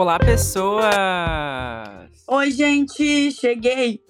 Olá, 0.00 0.16
pessoas! 0.16 0.86
Oi, 2.28 2.52
gente, 2.52 3.32
cheguei! 3.32 4.00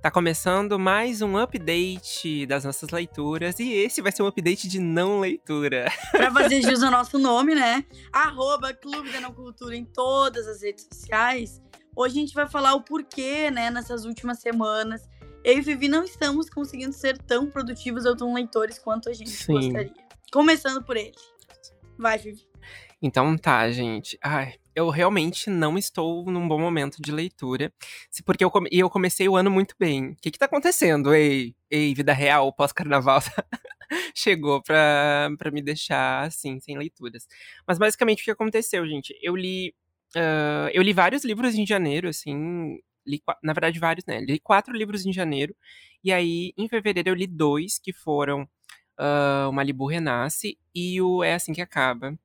Tá 0.00 0.10
começando 0.10 0.78
mais 0.78 1.20
um 1.20 1.36
update 1.36 2.46
das 2.46 2.64
nossas 2.64 2.88
leituras 2.88 3.60
e 3.60 3.70
esse 3.70 4.00
vai 4.00 4.10
ser 4.10 4.22
um 4.22 4.26
update 4.26 4.66
de 4.66 4.78
não 4.78 5.20
leitura. 5.20 5.92
Pra 6.12 6.30
fazer 6.30 6.62
jus 6.62 6.82
ao 6.82 6.90
nosso 6.90 7.18
nome, 7.18 7.54
né? 7.54 7.84
Arroba 8.10 8.72
Clube 8.72 9.12
da 9.12 9.20
Não 9.20 9.34
Cultura 9.34 9.76
em 9.76 9.84
todas 9.84 10.48
as 10.48 10.62
redes 10.62 10.88
sociais. 10.90 11.60
Hoje 11.94 12.16
a 12.16 12.20
gente 12.20 12.34
vai 12.34 12.48
falar 12.48 12.72
o 12.72 12.80
porquê, 12.80 13.50
né, 13.50 13.70
nessas 13.70 14.06
últimas 14.06 14.38
semanas. 14.38 15.02
Eu 15.44 15.58
e 15.58 15.60
Vivi 15.60 15.88
não 15.88 16.04
estamos 16.04 16.48
conseguindo 16.48 16.94
ser 16.94 17.18
tão 17.18 17.50
produtivos 17.50 18.06
ou 18.06 18.16
tão 18.16 18.32
leitores 18.32 18.78
quanto 18.78 19.10
a 19.10 19.12
gente 19.12 19.28
Sim. 19.28 19.52
gostaria. 19.52 19.92
Começando 20.32 20.82
por 20.82 20.96
ele. 20.96 21.12
Vai, 21.98 22.16
Vivi. 22.16 22.53
Então 23.06 23.36
tá, 23.36 23.70
gente. 23.70 24.18
Ai, 24.24 24.54
eu 24.74 24.88
realmente 24.88 25.50
não 25.50 25.76
estou 25.76 26.24
num 26.30 26.48
bom 26.48 26.58
momento 26.58 27.02
de 27.02 27.12
leitura. 27.12 27.70
Porque 28.24 28.42
eu, 28.44 28.50
come- 28.50 28.70
eu 28.72 28.88
comecei 28.88 29.28
o 29.28 29.36
ano 29.36 29.50
muito 29.50 29.74
bem. 29.78 30.12
O 30.12 30.16
que 30.22 30.30
que 30.30 30.38
tá 30.38 30.46
acontecendo? 30.46 31.12
Ei, 31.14 31.54
ei, 31.70 31.94
vida 31.94 32.14
real, 32.14 32.50
pós-carnaval 32.52 33.20
chegou 34.14 34.62
pra, 34.62 35.30
pra 35.38 35.50
me 35.50 35.62
deixar 35.62 36.24
assim, 36.26 36.58
sem 36.60 36.78
leituras. 36.78 37.26
Mas 37.66 37.78
basicamente 37.78 38.22
o 38.22 38.24
que 38.24 38.30
aconteceu, 38.30 38.86
gente? 38.86 39.14
Eu 39.22 39.36
li. 39.36 39.74
ah, 40.16 40.70
eu 40.72 40.82
li 40.82 40.92
vários 40.94 41.24
livros 41.24 41.54
em 41.56 41.66
janeiro, 41.66 42.08
assim. 42.08 42.78
Li, 43.06 43.22
na 43.42 43.52
verdade, 43.52 43.78
vários, 43.78 44.06
né? 44.06 44.20
Li 44.20 44.40
quatro 44.40 44.74
livros 44.74 45.04
em 45.06 45.12
janeiro. 45.12 45.54
E 46.02 46.12
aí, 46.12 46.52
em 46.56 46.68
fevereiro, 46.68 47.10
eu 47.10 47.14
li 47.14 47.26
dois, 47.26 47.78
que 47.78 47.92
foram 47.92 48.48
ah, 48.98 49.48
O 49.50 49.52
Malibu 49.52 49.86
Renasce 49.88 50.58
e 50.74 51.00
o 51.02 51.22
É 51.24 51.34
Assim 51.34 51.52
Que 51.52 51.60
Acaba. 51.62 52.18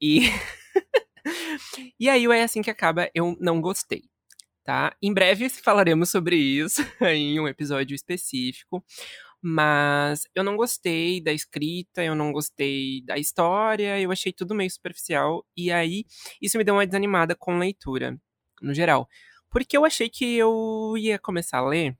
E. 0.00 0.20
e 1.98 2.08
aí, 2.08 2.26
É 2.26 2.42
Assim 2.42 2.62
Que 2.62 2.70
Acaba, 2.70 3.10
eu 3.14 3.36
não 3.40 3.60
gostei. 3.60 4.02
Tá? 4.64 4.96
Em 5.02 5.12
breve 5.12 5.50
falaremos 5.50 6.10
sobre 6.10 6.36
isso 6.36 6.80
em 7.02 7.38
um 7.38 7.46
episódio 7.46 7.94
específico. 7.94 8.84
Mas 9.42 10.22
eu 10.34 10.42
não 10.42 10.56
gostei 10.56 11.22
da 11.22 11.30
escrita, 11.30 12.02
eu 12.02 12.14
não 12.14 12.32
gostei 12.32 13.02
da 13.04 13.18
história, 13.18 14.00
eu 14.00 14.10
achei 14.10 14.32
tudo 14.32 14.54
meio 14.54 14.70
superficial. 14.70 15.44
E 15.54 15.70
aí, 15.70 16.06
isso 16.40 16.56
me 16.56 16.64
deu 16.64 16.74
uma 16.74 16.86
desanimada 16.86 17.36
com 17.36 17.58
leitura, 17.58 18.18
no 18.62 18.72
geral. 18.72 19.06
Porque 19.50 19.76
eu 19.76 19.84
achei 19.84 20.08
que 20.08 20.36
eu 20.36 20.94
ia 20.96 21.18
começar 21.18 21.58
a 21.58 21.68
ler. 21.68 21.94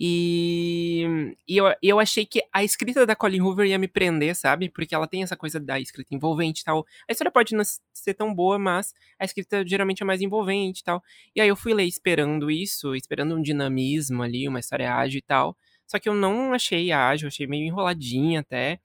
E, 0.00 1.34
e 1.46 1.56
eu, 1.56 1.64
eu 1.82 1.98
achei 1.98 2.24
que 2.24 2.40
a 2.52 2.62
escrita 2.62 3.04
da 3.04 3.16
Colin 3.16 3.40
Hoover 3.40 3.66
ia 3.66 3.78
me 3.78 3.88
prender, 3.88 4.36
sabe? 4.36 4.68
Porque 4.68 4.94
ela 4.94 5.08
tem 5.08 5.24
essa 5.24 5.36
coisa 5.36 5.58
da 5.58 5.80
escrita 5.80 6.14
envolvente 6.14 6.60
e 6.60 6.64
tal. 6.64 6.86
A 7.08 7.12
história 7.12 7.32
pode 7.32 7.52
não 7.56 7.64
ser 7.92 8.14
tão 8.14 8.32
boa, 8.32 8.60
mas 8.60 8.94
a 9.18 9.24
escrita 9.24 9.66
geralmente 9.66 10.02
é 10.02 10.06
mais 10.06 10.22
envolvente 10.22 10.82
e 10.82 10.84
tal. 10.84 11.02
E 11.34 11.40
aí 11.40 11.48
eu 11.48 11.56
fui 11.56 11.74
ler 11.74 11.84
esperando 11.84 12.48
isso, 12.48 12.94
esperando 12.94 13.34
um 13.34 13.42
dinamismo 13.42 14.22
ali, 14.22 14.46
uma 14.46 14.60
história 14.60 14.94
ágil 14.94 15.18
e 15.18 15.22
tal. 15.22 15.56
Só 15.84 15.98
que 15.98 16.08
eu 16.08 16.14
não 16.14 16.52
achei 16.52 16.92
ágil, 16.92 17.26
achei 17.26 17.48
meio 17.48 17.64
enroladinha 17.66 18.40
até. 18.40 18.78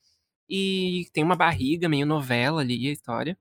E 0.49 1.07
tem 1.13 1.23
uma 1.23 1.35
barriga, 1.35 1.87
meio 1.87 2.05
novela 2.07 2.61
ali 2.61 2.87
a 2.89 2.91
história. 2.91 3.37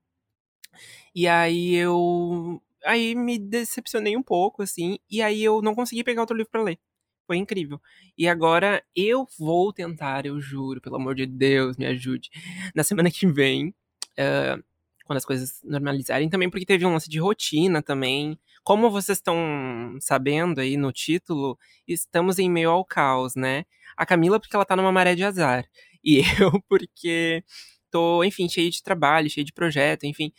E 1.15 1.27
aí 1.27 1.73
eu. 1.75 2.61
Aí 2.85 3.15
me 3.15 3.39
decepcionei 3.39 4.15
um 4.17 4.23
pouco, 4.23 4.61
assim. 4.61 4.99
E 5.09 5.21
aí 5.21 5.43
eu 5.43 5.61
não 5.61 5.73
consegui 5.75 6.03
pegar 6.03 6.21
outro 6.21 6.35
livro 6.35 6.51
pra 6.51 6.61
ler. 6.63 6.79
Foi 7.25 7.37
incrível. 7.37 7.79
E 8.17 8.27
agora 8.27 8.83
eu 8.95 9.25
vou 9.39 9.71
tentar, 9.71 10.25
eu 10.25 10.39
juro, 10.41 10.81
pelo 10.81 10.97
amor 10.97 11.15
de 11.15 11.25
Deus, 11.25 11.77
me 11.77 11.85
ajude. 11.85 12.29
Na 12.75 12.83
semana 12.83 13.09
que 13.09 13.25
vem, 13.27 13.73
eh, 14.17 14.57
quando 15.05 15.17
as 15.17 15.25
coisas 15.25 15.61
normalizarem, 15.63 16.29
também 16.29 16.49
porque 16.49 16.65
teve 16.65 16.85
um 16.85 16.93
lance 16.93 17.09
de 17.09 17.19
rotina 17.19 17.81
também. 17.81 18.37
Como 18.63 18.89
vocês 18.91 19.17
estão 19.17 19.97
sabendo 19.99 20.59
aí 20.61 20.77
no 20.77 20.91
título, 20.91 21.57
estamos 21.87 22.39
em 22.39 22.49
meio 22.49 22.69
ao 22.71 22.85
caos, 22.85 23.35
né? 23.35 23.65
A 23.97 24.05
Camila, 24.05 24.39
porque 24.39 24.55
ela 24.55 24.65
tá 24.65 24.75
numa 24.75 24.91
maré 24.91 25.15
de 25.15 25.23
azar. 25.23 25.65
E 26.03 26.21
eu, 26.41 26.61
porque 26.69 27.43
tô, 27.91 28.23
enfim, 28.23 28.49
cheio 28.49 28.69
de 28.71 28.81
trabalho, 28.83 29.29
cheio 29.29 29.45
de 29.45 29.53
projeto, 29.53 30.05
enfim. 30.05 30.31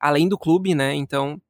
Além 0.00 0.28
do 0.28 0.38
clube, 0.38 0.74
né? 0.74 0.94
Então, 0.94 1.40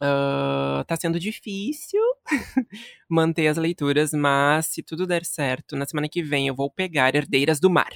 ah, 0.00 0.84
tá 0.86 0.96
sendo 0.96 1.20
difícil 1.20 2.00
manter 3.08 3.46
as 3.48 3.56
leituras, 3.56 4.12
mas 4.12 4.66
se 4.66 4.82
tudo 4.82 5.06
der 5.06 5.24
certo, 5.24 5.76
na 5.76 5.86
semana 5.86 6.08
que 6.08 6.22
vem 6.22 6.48
eu 6.48 6.54
vou 6.54 6.70
pegar 6.70 7.14
Herdeiras 7.14 7.60
do 7.60 7.70
Mar. 7.70 7.92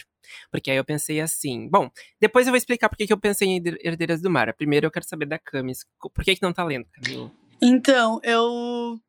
Porque 0.50 0.70
aí 0.70 0.76
eu 0.76 0.84
pensei 0.84 1.20
assim. 1.20 1.69
Bom, 1.69 1.88
depois 2.20 2.47
eu 2.47 2.50
vou 2.50 2.59
explicar 2.59 2.88
por 2.88 2.97
que 2.97 3.12
eu 3.12 3.19
pensei 3.19 3.48
em 3.48 3.56
Herde- 3.56 3.78
Herdeiras 3.82 4.20
do 4.20 4.28
Mar. 4.31 4.53
Primeiro 4.54 4.87
eu 4.87 4.91
quero 4.91 5.06
saber 5.09 5.26
da 5.26 5.38
Camis. 5.38 5.87
Por 6.00 6.25
que, 6.25 6.34
que 6.34 6.42
não 6.42 6.53
tá 6.53 6.64
lendo, 6.64 6.87
Camila? 6.91 7.32
Então, 7.62 8.20
eu 8.22 9.00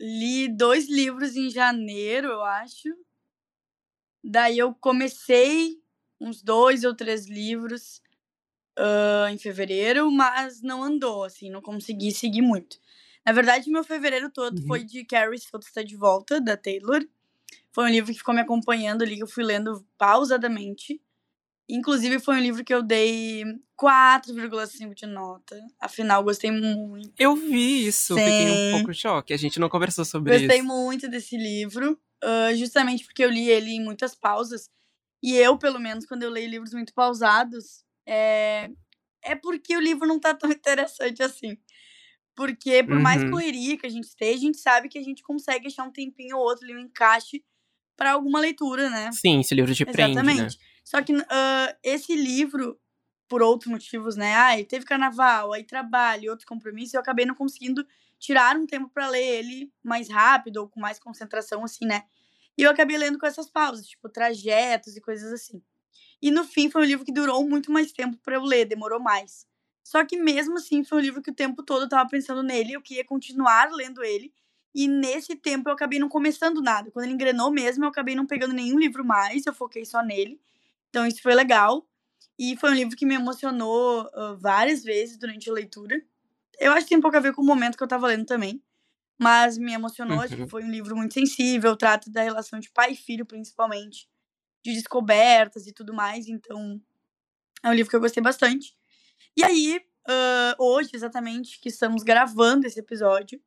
li 0.00 0.48
dois 0.54 0.88
livros 0.88 1.34
em 1.36 1.48
janeiro, 1.48 2.28
eu 2.28 2.42
acho. 2.42 2.88
Daí 4.22 4.58
eu 4.58 4.74
comecei 4.74 5.78
uns 6.20 6.42
dois 6.42 6.84
ou 6.84 6.94
três 6.94 7.26
livros 7.26 8.00
ah, 8.78 9.28
em 9.30 9.38
fevereiro, 9.38 10.10
mas 10.10 10.62
não 10.62 10.82
andou, 10.82 11.24
assim, 11.24 11.50
não 11.50 11.60
consegui 11.62 12.10
seguir 12.12 12.42
muito. 12.42 12.78
Na 13.26 13.32
verdade, 13.32 13.70
meu 13.70 13.82
fevereiro 13.82 14.30
todo 14.30 14.58
Uhum. 14.58 14.66
foi 14.66 14.84
de 14.84 15.04
Carrie 15.04 15.38
Souto 15.38 15.66
Está 15.66 15.82
de 15.82 15.96
Volta, 15.96 16.40
da 16.40 16.56
Taylor. 16.56 17.06
Foi 17.72 17.84
um 17.84 17.88
livro 17.88 18.12
que 18.12 18.18
ficou 18.18 18.34
me 18.34 18.40
acompanhando 18.40 19.02
ali, 19.02 19.16
que 19.16 19.22
eu 19.22 19.26
fui 19.26 19.42
lendo 19.42 19.84
pausadamente. 19.96 21.00
Inclusive, 21.68 22.20
foi 22.20 22.36
um 22.36 22.40
livro 22.40 22.62
que 22.62 22.74
eu 22.74 22.82
dei 22.82 23.42
4,5 23.76 24.94
de 24.94 25.06
nota. 25.06 25.58
Afinal, 25.80 26.22
gostei 26.22 26.50
muito. 26.50 27.12
Eu 27.18 27.34
vi 27.34 27.86
isso, 27.86 28.14
fiquei 28.16 28.50
um 28.50 28.70
pouco 28.70 28.90
em 28.90 28.94
choque. 28.94 29.32
A 29.32 29.36
gente 29.36 29.58
não 29.58 29.68
conversou 29.70 30.04
sobre 30.04 30.38
Gostei 30.38 30.58
isso. 30.58 30.66
muito 30.66 31.08
desse 31.08 31.36
livro, 31.36 31.98
ah, 32.22 32.54
justamente 32.54 33.04
porque 33.04 33.24
eu 33.24 33.30
li 33.30 33.48
ele 33.48 33.70
em 33.70 33.82
muitas 33.82 34.14
pausas. 34.14 34.70
E 35.22 35.34
eu, 35.34 35.56
pelo 35.56 35.80
menos, 35.80 36.04
quando 36.04 36.22
eu 36.22 36.30
leio 36.30 36.50
livros 36.50 36.74
muito 36.74 36.92
pausados, 36.92 37.82
é, 38.06 38.70
é 39.22 39.34
porque 39.34 39.74
o 39.74 39.80
livro 39.80 40.06
não 40.06 40.20
tá 40.20 40.34
tão 40.34 40.50
interessante 40.52 41.22
assim. 41.22 41.56
Porque, 42.36 42.82
por 42.82 43.00
mais 43.00 43.22
Uhum. 43.22 43.30
correria 43.30 43.78
que 43.78 43.86
a 43.86 43.90
gente 43.90 44.04
esteja, 44.04 44.38
a 44.38 44.40
gente 44.40 44.58
sabe 44.58 44.88
que 44.88 44.98
a 44.98 45.02
gente 45.02 45.22
consegue 45.22 45.68
achar 45.68 45.84
um 45.84 45.92
tempinho 45.92 46.36
ou 46.36 46.42
outro 46.42 46.64
ali, 46.64 46.74
um 46.74 46.80
encaixe 46.80 47.44
para 47.96 48.12
alguma 48.12 48.40
leitura, 48.40 48.90
né? 48.90 49.10
Sim, 49.12 49.40
esse 49.40 49.54
livro 49.54 49.74
te 49.74 49.84
prende, 49.84 50.14
né? 50.14 50.22
Exatamente. 50.22 50.58
Só 50.84 51.02
que 51.02 51.12
ah, 51.30 51.76
esse 51.82 52.14
livro, 52.16 52.78
por 53.28 53.42
outros 53.42 53.70
motivos, 53.70 54.16
né? 54.16 54.34
Ai, 54.34 54.64
teve 54.64 54.84
carnaval, 54.84 55.52
aí 55.52 55.64
trabalho, 55.64 56.30
outros 56.30 56.46
compromissos, 56.46 56.94
eu 56.94 57.00
acabei 57.00 57.24
não 57.24 57.34
conseguindo 57.34 57.86
tirar 58.18 58.56
um 58.56 58.66
tempo 58.66 58.88
pra 58.88 59.08
ler 59.08 59.22
ele 59.22 59.72
mais 59.82 60.08
rápido 60.08 60.58
ou 60.58 60.68
com 60.68 60.80
mais 60.80 60.98
concentração, 60.98 61.62
assim, 61.64 61.86
né? 61.86 62.04
E 62.56 62.62
eu 62.62 62.70
acabei 62.70 62.96
lendo 62.96 63.18
com 63.18 63.26
essas 63.26 63.48
pausas, 63.50 63.86
tipo, 63.86 64.08
trajetos 64.08 64.96
e 64.96 65.00
coisas 65.00 65.32
assim. 65.32 65.62
E 66.22 66.30
no 66.30 66.44
fim 66.44 66.70
foi 66.70 66.82
um 66.82 66.84
livro 66.86 67.04
que 67.04 67.12
durou 67.12 67.46
muito 67.48 67.70
mais 67.70 67.92
tempo 67.92 68.16
pra 68.18 68.36
eu 68.36 68.42
ler, 68.42 68.64
demorou 68.64 69.00
mais. 69.00 69.46
Só 69.84 70.04
que 70.06 70.16
mesmo 70.18 70.56
assim 70.56 70.84
foi 70.84 70.98
um 70.98 71.02
livro 71.02 71.22
que 71.22 71.30
o 71.30 71.34
tempo 71.34 71.62
todo 71.64 71.84
eu 71.84 71.90
tava 71.90 72.08
pensando 72.10 72.42
nele, 72.42 72.72
eu 72.74 72.82
queria 72.82 73.04
continuar 73.04 73.70
lendo 73.72 74.02
ele. 74.04 74.32
E 74.74 74.88
nesse 74.88 75.36
tempo 75.36 75.68
eu 75.68 75.74
acabei 75.74 76.00
não 76.00 76.08
começando 76.08 76.62
nada. 76.62 76.90
Quando 76.90 77.04
ele 77.06 77.14
engrenou 77.14 77.50
mesmo, 77.52 77.84
eu 77.84 77.90
acabei 77.90 78.16
não 78.16 78.26
pegando 78.26 78.54
nenhum 78.54 78.78
livro 78.78 79.04
mais, 79.04 79.46
eu 79.46 79.54
foquei 79.54 79.84
só 79.84 80.02
nele. 80.02 80.40
Então 80.90 81.06
isso 81.06 81.22
foi 81.22 81.34
legal. 81.34 81.86
E 82.38 82.56
foi 82.56 82.70
um 82.70 82.74
livro 82.74 82.96
que 82.96 83.06
me 83.06 83.14
emocionou 83.14 84.10
ah, 84.14 84.36
várias 84.40 84.82
vezes 84.84 85.18
durante 85.18 85.50
a 85.50 85.52
leitura. 85.52 86.02
Eu 86.58 86.72
acho 86.72 86.82
que 86.84 86.90
tem 86.90 86.98
um 86.98 87.02
pouco 87.02 87.16
a 87.16 87.20
ver 87.20 87.34
com 87.34 87.42
o 87.42 87.46
momento 87.46 87.76
que 87.76 87.84
eu 87.84 87.88
tava 87.88 88.08
lendo 88.08 88.26
também. 88.26 88.62
Mas 89.18 89.58
me 89.58 89.72
emocionou, 89.72 90.22
que 90.24 90.36
Uhum. 90.36 90.48
foi 90.48 90.64
um 90.64 90.70
livro 90.70 90.96
muito 90.96 91.14
sensível, 91.14 91.76
trata 91.76 92.10
da 92.10 92.22
relação 92.22 92.60
de 92.60 92.70
pai 92.70 92.92
e 92.92 92.96
filho, 92.96 93.26
principalmente. 93.26 94.08
De 94.64 94.72
descobertas 94.74 95.66
e 95.66 95.72
tudo 95.72 95.94
mais. 95.94 96.28
Então, 96.28 96.80
é 97.62 97.68
um 97.70 97.74
livro 97.74 97.90
que 97.90 97.96
eu 97.96 98.00
gostei 98.00 98.22
bastante. 98.22 98.76
E 99.36 99.44
aí, 99.44 99.80
ah, 100.06 100.54
hoje, 100.58 100.90
exatamente, 100.94 101.58
que 101.60 101.68
estamos 101.68 102.02
gravando 102.02 102.66
esse 102.66 102.78
episódio, 102.78 103.40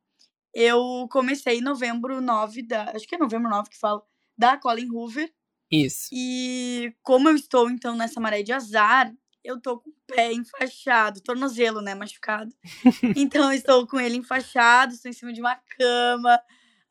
eu 0.54 1.06
comecei 1.10 1.58
em 1.58 1.62
novembro 1.62 2.20
9 2.20 2.62
da. 2.62 2.90
Acho 2.90 3.06
que 3.06 3.14
é 3.14 3.18
novembro 3.18 3.48
9 3.48 3.70
que 3.70 3.78
fala, 3.78 4.02
da 4.36 4.56
Colin 4.56 4.90
Hoover. 4.90 5.32
Isso. 5.70 6.08
E 6.12 6.94
como 7.02 7.28
eu 7.28 7.34
estou, 7.36 7.70
então, 7.70 7.94
nessa 7.94 8.20
maré 8.20 8.42
de 8.42 8.52
azar, 8.52 9.12
eu 9.44 9.60
tô 9.60 9.78
com 9.78 9.90
o 9.90 9.94
pé 10.06 10.32
enfaixado, 10.32 11.20
tornozelo, 11.20 11.80
né, 11.80 11.94
machucado. 11.94 12.52
então, 13.16 13.52
eu 13.52 13.58
estou 13.58 13.86
com 13.86 14.00
ele 14.00 14.16
enfaixado, 14.16 14.94
estou 14.94 15.10
em 15.10 15.14
cima 15.14 15.32
de 15.32 15.40
uma 15.40 15.56
cama. 15.76 16.40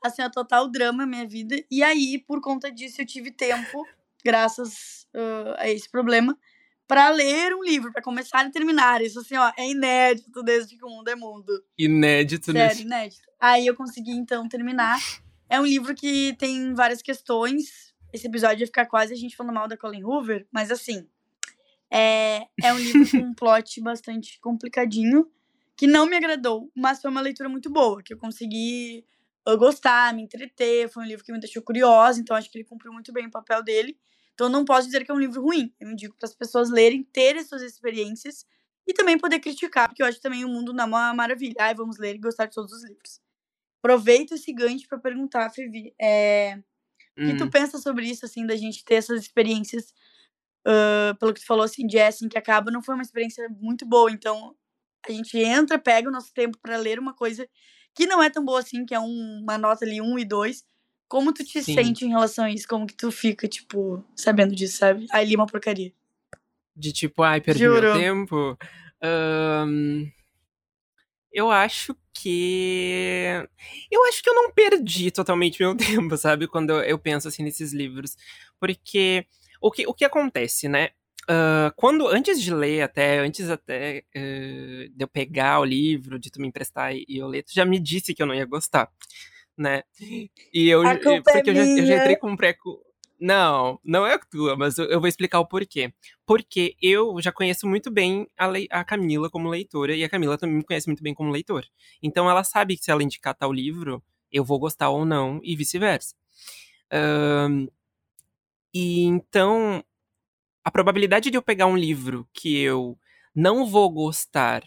Assim, 0.03 0.21
é 0.21 0.29
total 0.29 0.69
drama 0.69 1.03
a 1.03 1.07
minha 1.07 1.27
vida. 1.27 1.55
E 1.71 1.81
aí, 1.83 2.19
por 2.19 2.39
conta 2.39 2.71
disso, 2.71 3.01
eu 3.01 3.05
tive 3.05 3.31
tempo, 3.31 3.83
graças 4.23 5.07
ah, 5.13 5.55
a 5.57 5.69
esse 5.69 5.89
problema, 5.89 6.37
para 6.87 7.09
ler 7.09 7.53
um 7.53 7.63
livro, 7.63 7.91
para 7.91 8.01
começar 8.01 8.45
e 8.45 8.51
terminar. 8.51 9.01
Isso, 9.01 9.19
assim, 9.19 9.35
ó, 9.35 9.51
é 9.57 9.69
inédito 9.69 10.41
desde 10.41 10.77
que 10.77 10.85
o 10.85 10.89
mundo 10.89 11.09
é 11.09 11.15
mundo. 11.15 11.63
Inédito 11.77 12.45
Sério, 12.51 12.61
nesse. 12.61 12.81
inédito. 12.83 13.27
Aí 13.39 13.67
eu 13.67 13.75
consegui, 13.75 14.11
então, 14.11 14.47
terminar. 14.47 14.99
É 15.49 15.59
um 15.59 15.65
livro 15.65 15.93
que 15.93 16.35
tem 16.39 16.73
várias 16.73 17.01
questões. 17.01 17.93
Esse 18.13 18.27
episódio 18.27 18.61
ia 18.61 18.67
ficar 18.67 18.85
quase 18.85 19.13
a 19.13 19.17
gente 19.17 19.35
falando 19.35 19.55
mal 19.55 19.67
da 19.67 19.77
Colin 19.77 20.03
Hoover, 20.03 20.47
mas 20.51 20.71
assim. 20.71 21.07
É, 21.91 22.47
é 22.63 22.73
um 22.73 22.77
livro 22.77 23.09
com 23.11 23.17
um 23.17 23.33
plot 23.35 23.81
bastante 23.81 24.39
complicadinho. 24.39 25.29
que 25.75 25.87
não 25.87 26.05
me 26.05 26.15
agradou, 26.17 26.71
mas 26.75 26.99
foi 27.01 27.11
uma 27.11 27.21
leitura 27.21 27.47
muito 27.47 27.69
boa, 27.69 28.01
que 28.01 28.13
eu 28.13 28.17
consegui 28.17 29.05
gostar, 29.55 30.13
me 30.13 30.23
entreter, 30.23 30.89
foi 30.89 31.03
um 31.03 31.05
livro 31.05 31.23
que 31.23 31.31
me 31.31 31.39
deixou 31.39 31.61
curiosa, 31.61 32.19
então 32.19 32.35
acho 32.35 32.51
que 32.51 32.57
ele 32.57 32.65
cumpriu 32.65 32.91
muito 32.91 33.13
bem 33.13 33.27
o 33.27 33.31
papel 33.31 33.63
dele. 33.63 33.97
Então 34.37 34.49
não 34.49 34.63
posso 34.63 34.85
dizer 34.85 35.03
que 35.03 35.09
é 35.09 35.13
um 35.15 35.19
livro 35.19 35.41
ruim. 35.41 35.73
Eu 35.79 35.89
indico 35.89 36.15
para 36.15 36.27
as 36.27 36.35
pessoas 36.35 36.69
lerem, 36.69 37.03
terem 37.03 37.43
suas 37.43 37.63
experiências 37.63 38.45
e 38.85 38.93
também 38.93 39.17
poder 39.17 39.39
criticar, 39.39 39.89
porque 39.89 40.03
eu 40.03 40.05
acho 40.05 40.21
também 40.21 40.45
o 40.45 40.47
mundo 40.47 40.71
não 40.73 40.83
é 40.83 40.87
uma 40.87 41.13
maravilha. 41.15 41.55
Ai, 41.59 41.73
vamos 41.73 41.97
ler 41.97 42.13
e 42.15 42.19
gostar 42.19 42.45
de 42.45 42.53
todos 42.53 42.71
os 42.71 42.83
livros. 42.83 43.19
Aproveito 43.83 44.33
esse 44.33 44.53
gancho 44.53 44.87
para 44.87 44.99
perguntar, 44.99 45.49
Fevi, 45.49 45.95
é, 45.99 46.57
o 47.19 47.25
que 47.25 47.35
tu 47.35 47.45
Hum. 47.45 47.49
pensa 47.49 47.79
sobre 47.79 48.05
isso, 48.07 48.25
assim, 48.25 48.45
da 48.45 48.55
gente 48.55 48.83
ter 48.85 48.95
essas 48.95 49.21
experiências, 49.23 49.93
uh, 50.67 51.15
pelo 51.19 51.33
que 51.33 51.41
tu 51.41 51.45
falou, 51.47 51.63
assim, 51.65 51.87
de 51.87 51.97
que 52.29 52.37
acaba, 52.37 52.71
não 52.71 52.81
foi 52.83 52.95
uma 52.95 53.03
experiência 53.03 53.49
muito 53.49 53.85
boa, 53.85 54.11
então 54.11 54.55
a 55.07 55.11
gente 55.11 55.37
entra, 55.37 55.79
pega 55.79 56.09
o 56.09 56.11
nosso 56.11 56.33
tempo 56.33 56.57
para 56.61 56.77
ler 56.77 56.99
uma 56.99 57.13
coisa 57.15 57.47
que 57.95 58.05
não 58.05 58.21
é 58.21 58.29
tão 58.29 58.45
boa 58.45 58.59
assim, 58.59 58.85
que 58.85 58.93
é 58.93 58.99
um, 58.99 59.39
uma 59.41 59.57
nota 59.57 59.85
ali, 59.85 60.01
um 60.01 60.19
e 60.19 60.25
dois. 60.25 60.63
Como 61.07 61.33
tu 61.33 61.43
te 61.43 61.63
Sim. 61.63 61.73
sente 61.73 62.05
em 62.05 62.09
relação 62.09 62.45
a 62.45 62.51
isso? 62.51 62.67
Como 62.67 62.85
que 62.85 62.95
tu 62.95 63.11
fica, 63.11 63.47
tipo, 63.47 64.03
sabendo 64.15 64.55
disso, 64.55 64.77
sabe? 64.77 65.05
Ai, 65.11 65.25
li 65.25 65.35
uma 65.35 65.45
porcaria. 65.45 65.93
De 66.75 66.91
tipo, 66.91 67.23
ai, 67.23 67.41
perdi 67.41 67.63
Juro. 67.63 67.81
meu 67.81 67.93
tempo. 67.93 68.57
Ahn, 69.01 70.05
eu 71.31 71.49
acho 71.49 71.95
que. 72.13 73.25
Eu 73.91 74.03
acho 74.05 74.21
que 74.23 74.29
eu 74.29 74.33
não 74.35 74.51
perdi 74.51 75.11
totalmente 75.11 75.61
meu 75.61 75.75
tempo, 75.77 76.17
sabe? 76.17 76.47
Quando 76.47 76.81
eu, 76.83 76.97
penso 76.99 77.27
assim 77.27 77.43
nesses 77.43 77.73
livros. 77.73 78.17
Porque 78.59 79.25
o 79.61 79.71
que, 79.71 79.87
o 79.87 79.93
que 79.93 80.05
acontece, 80.05 80.67
né? 80.67 80.89
Ah, 81.27 81.73
quando, 81.75 82.07
antes 82.07 82.41
de 82.41 82.53
ler, 82.53 82.81
até, 82.81 83.19
antes 83.19 83.49
até 83.49 84.03
eh, 84.15 84.87
de 84.89 85.03
eu 85.03 85.07
pegar 85.07 85.59
o 85.59 85.65
livro, 85.65 86.17
de 86.17 86.31
tu 86.31 86.39
me 86.39 86.47
emprestar 86.47 86.95
e 86.95 87.05
eu 87.09 87.27
ler, 87.27 87.43
tu 87.43 87.53
já 87.53 87.65
me 87.65 87.79
disse 87.79 88.13
que 88.13 88.23
eu 88.23 88.27
não 88.27 88.33
ia 88.33 88.45
gostar, 88.45 88.89
né? 89.57 89.83
E 90.53 90.69
eu, 90.69 90.85
A 90.85 90.97
culpa 90.97 91.31
porque 91.31 91.49
é 91.49 91.53
eu 91.53 91.55
já, 91.55 91.63
eu 91.75 91.85
já 91.85 91.95
entrei 91.97 92.15
com 92.15 92.29
um 92.31 92.37
pré 92.37 92.55
Não, 93.19 93.79
não 93.83 94.05
é 94.05 94.17
tua, 94.29 94.55
mas 94.55 94.77
eu, 94.77 94.85
eu 94.85 94.99
vou 94.99 95.07
explicar 95.07 95.39
o 95.39 95.47
porquê. 95.47 95.91
Porque 96.25 96.75
eu 96.81 97.19
já 97.21 97.31
conheço 97.31 97.67
muito 97.67 97.89
bem 97.91 98.27
a, 98.37 98.47
lei- 98.47 98.67
a 98.69 98.83
Camila 98.83 99.29
como 99.29 99.49
leitora, 99.49 99.95
e 99.95 100.03
a 100.03 100.09
Camila 100.09 100.37
também 100.37 100.57
me 100.57 100.63
conhece 100.63 100.87
muito 100.87 101.01
bem 101.03 101.13
como 101.15 101.31
leitor. 101.31 101.65
Então 102.01 102.29
ela 102.29 102.43
sabe 102.43 102.77
que 102.77 102.83
se 102.83 102.91
ela 102.91 103.03
indicar 103.03 103.35
tal 103.35 103.51
livro, 103.51 104.03
eu 104.31 104.43
vou 104.43 104.59
gostar 104.59 104.89
ou 104.89 105.05
não, 105.05 105.39
e 105.43 105.55
vice-versa. 105.55 106.15
Ahn, 106.91 107.67
e 108.73 109.03
então, 109.03 109.83
a 110.63 110.71
probabilidade 110.71 111.31
de 111.31 111.37
eu 111.37 111.43
pegar 111.43 111.67
um 111.67 111.77
livro 111.77 112.27
que 112.33 112.59
eu 112.61 112.97
não 113.35 113.65
vou 113.67 113.89
gostar 113.91 114.63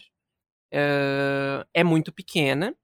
ah, 0.73 1.65
é 1.73 1.83
muito 1.83 2.11
pequena. 2.11 2.75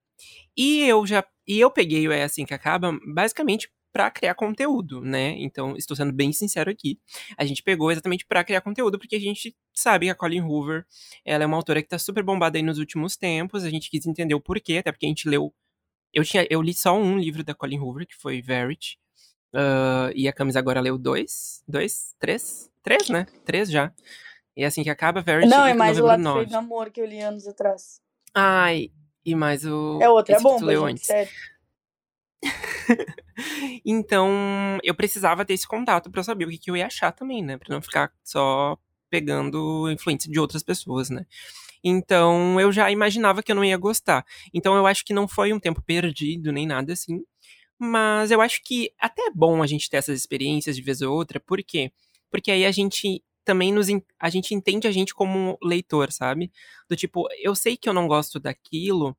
E 0.58 0.84
eu 0.84 1.06
já. 1.08 1.24
E 1.48 1.60
eu 1.60 1.72
peguei 1.72 2.08
o 2.08 2.12
É 2.12 2.24
Assim 2.24 2.46
Que 2.46 2.54
Acaba 2.54 2.98
basicamente 3.14 3.72
pra 3.92 4.12
criar 4.12 4.36
conteúdo, 4.36 5.02
né? 5.02 5.34
Então, 5.40 5.76
estou 5.76 5.96
sendo 5.96 6.12
bem 6.12 6.32
sincero 6.32 6.70
aqui. 6.70 7.00
A 7.38 7.46
gente 7.46 7.64
pegou 7.64 7.92
exatamente 7.92 8.26
pra 8.26 8.44
criar 8.44 8.62
conteúdo, 8.62 9.00
porque 9.00 9.16
a 9.16 9.20
gente 9.20 9.56
sabe 9.74 10.06
que 10.06 10.12
a 10.12 10.16
Colin 10.16 10.42
Hoover 10.42 10.86
ela 11.26 11.44
é 11.44 11.48
uma 11.48 11.58
autora 11.58 11.82
que 11.82 11.88
tá 11.88 11.98
super 11.98 12.22
bombada 12.24 12.58
aí 12.58 12.64
nos 12.64 12.78
últimos 12.78 13.16
tempos. 13.18 13.64
A 13.64 13.70
gente 13.70 13.90
quis 13.90 14.06
entender 14.06 14.36
o 14.36 14.42
porquê, 14.42 14.78
até 14.78 14.92
porque 14.92 15.06
a 15.06 15.10
gente 15.10 15.28
leu. 15.28 15.54
Eu, 16.14 16.24
tinha, 16.24 16.46
eu 16.50 16.62
li 16.62 16.74
só 16.74 16.96
um 16.96 17.18
livro 17.18 17.44
da 17.44 17.56
Colin 17.56 17.80
Hoover, 17.80 18.06
que 18.06 18.16
foi 18.16 18.42
Verity. 18.42 19.00
Ah, 19.54 20.12
e 20.14 20.28
a 20.28 20.34
Camis 20.34 20.56
agora 20.56 20.80
leu 20.80 20.98
dois? 20.98 21.64
Dois? 21.68 22.16
Três? 22.20 22.70
Três, 22.84 23.10
né? 23.10 23.26
Três 23.46 23.70
já. 23.70 23.92
E 24.56 24.64
assim 24.64 24.84
que 24.84 24.90
acaba, 24.90 25.22
Verity 25.22 25.50
Não, 25.50 25.66
é 25.66 25.74
mais 25.74 26.00
o 26.00 26.04
lado 26.04 26.22
9. 26.22 26.40
feio 26.40 26.50
do 26.50 26.58
amor 26.58 26.92
que 26.92 27.02
eu 27.02 27.06
li 27.06 27.20
anos 27.20 27.48
atrás. 27.48 28.02
Ai, 28.34 28.92
e 29.28 29.36
mais 29.36 29.66
o. 29.66 30.00
É 30.02 30.10
outra, 30.10 30.38
é 30.38 30.40
gente, 30.40 30.74
antes. 30.74 31.06
sério. 31.06 31.32
Então, 33.86 34.80
eu 34.84 34.96
precisava 34.96 35.46
ter 35.46 35.54
esse 35.54 35.68
contato 35.68 36.10
pra 36.10 36.22
eu 36.22 36.24
saber 36.24 36.46
o 36.46 36.50
que, 36.50 36.58
que 36.58 36.72
eu 36.72 36.78
ia 36.78 36.88
achar 36.88 37.12
também, 37.12 37.44
né? 37.44 37.56
Pra 37.58 37.74
não 37.74 37.82
ficar 37.82 38.12
só 38.24 38.78
pegando 39.12 39.92
influência 39.92 40.32
de 40.32 40.40
outras 40.40 40.64
pessoas, 40.64 41.10
né? 41.10 41.26
Então, 41.84 42.60
eu 42.60 42.72
já 42.72 42.90
imaginava 42.90 43.44
que 43.44 43.52
eu 43.52 43.56
não 43.56 43.64
ia 43.64 43.78
gostar. 43.78 44.26
Então, 44.54 44.76
eu 44.76 44.88
acho 44.88 45.06
que 45.06 45.14
não 45.14 45.28
foi 45.28 45.54
um 45.54 45.60
tempo 45.60 45.82
perdido, 45.84 46.52
nem 46.52 46.66
nada 46.66 46.94
assim. 46.94 47.24
Mas 47.78 48.32
eu 48.32 48.42
acho 48.42 48.64
que 48.64 48.92
até 49.00 49.22
é 49.28 49.32
bom 49.32 49.62
a 49.62 49.68
gente 49.68 49.90
ter 49.90 49.98
essas 49.98 50.18
experiências 50.18 50.76
de 50.76 50.82
vez 50.82 51.02
ou 51.02 51.14
outra. 51.14 51.40
Por 51.40 51.62
quê? 51.64 51.92
Porque 52.32 52.50
aí 52.50 52.66
a 52.66 52.72
gente 52.72 53.22
também 53.48 53.72
nos. 53.74 53.88
A 54.20 54.30
gente 54.30 54.54
entende 54.54 54.88
a 54.88 54.92
gente 54.92 55.16
como 55.16 55.58
leitor, 55.64 56.12
sabe? 56.12 56.52
Do 56.90 56.96
tipo, 56.98 57.28
eu 57.42 57.56
sei 57.56 57.78
que 57.78 57.88
eu 57.88 57.94
não 57.94 58.08
gosto 58.08 58.40
daquilo. 58.40 59.18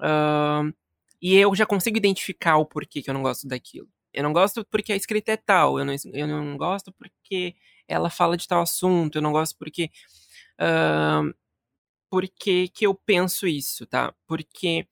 ahn, 0.00 0.72
e 1.20 1.36
eu 1.36 1.54
já 1.54 1.66
consigo 1.66 1.96
identificar 1.96 2.58
o 2.58 2.66
porquê 2.66 3.02
que 3.02 3.10
eu 3.10 3.14
não 3.14 3.22
gosto 3.22 3.48
daquilo. 3.48 3.88
Eu 4.12 4.22
não 4.22 4.32
gosto 4.32 4.64
porque 4.70 4.92
a 4.92 4.96
escrita 4.96 5.32
é 5.32 5.36
tal. 5.36 5.78
Eu 5.78 5.84
não, 5.84 5.94
eu 6.12 6.26
não 6.28 6.56
gosto 6.56 6.92
porque 6.92 7.56
ela 7.88 8.10
fala 8.10 8.36
de 8.36 8.46
tal 8.48 8.62
assunto. 8.62 9.18
Eu 9.18 9.22
não 9.22 9.32
gosto 9.32 9.56
porque. 9.58 9.90
ahn, 10.58 11.32
porque 12.10 12.68
que 12.68 12.86
eu 12.86 12.94
penso 12.94 13.46
isso, 13.46 13.86
tá? 13.86 14.14
Porque. 14.26 14.86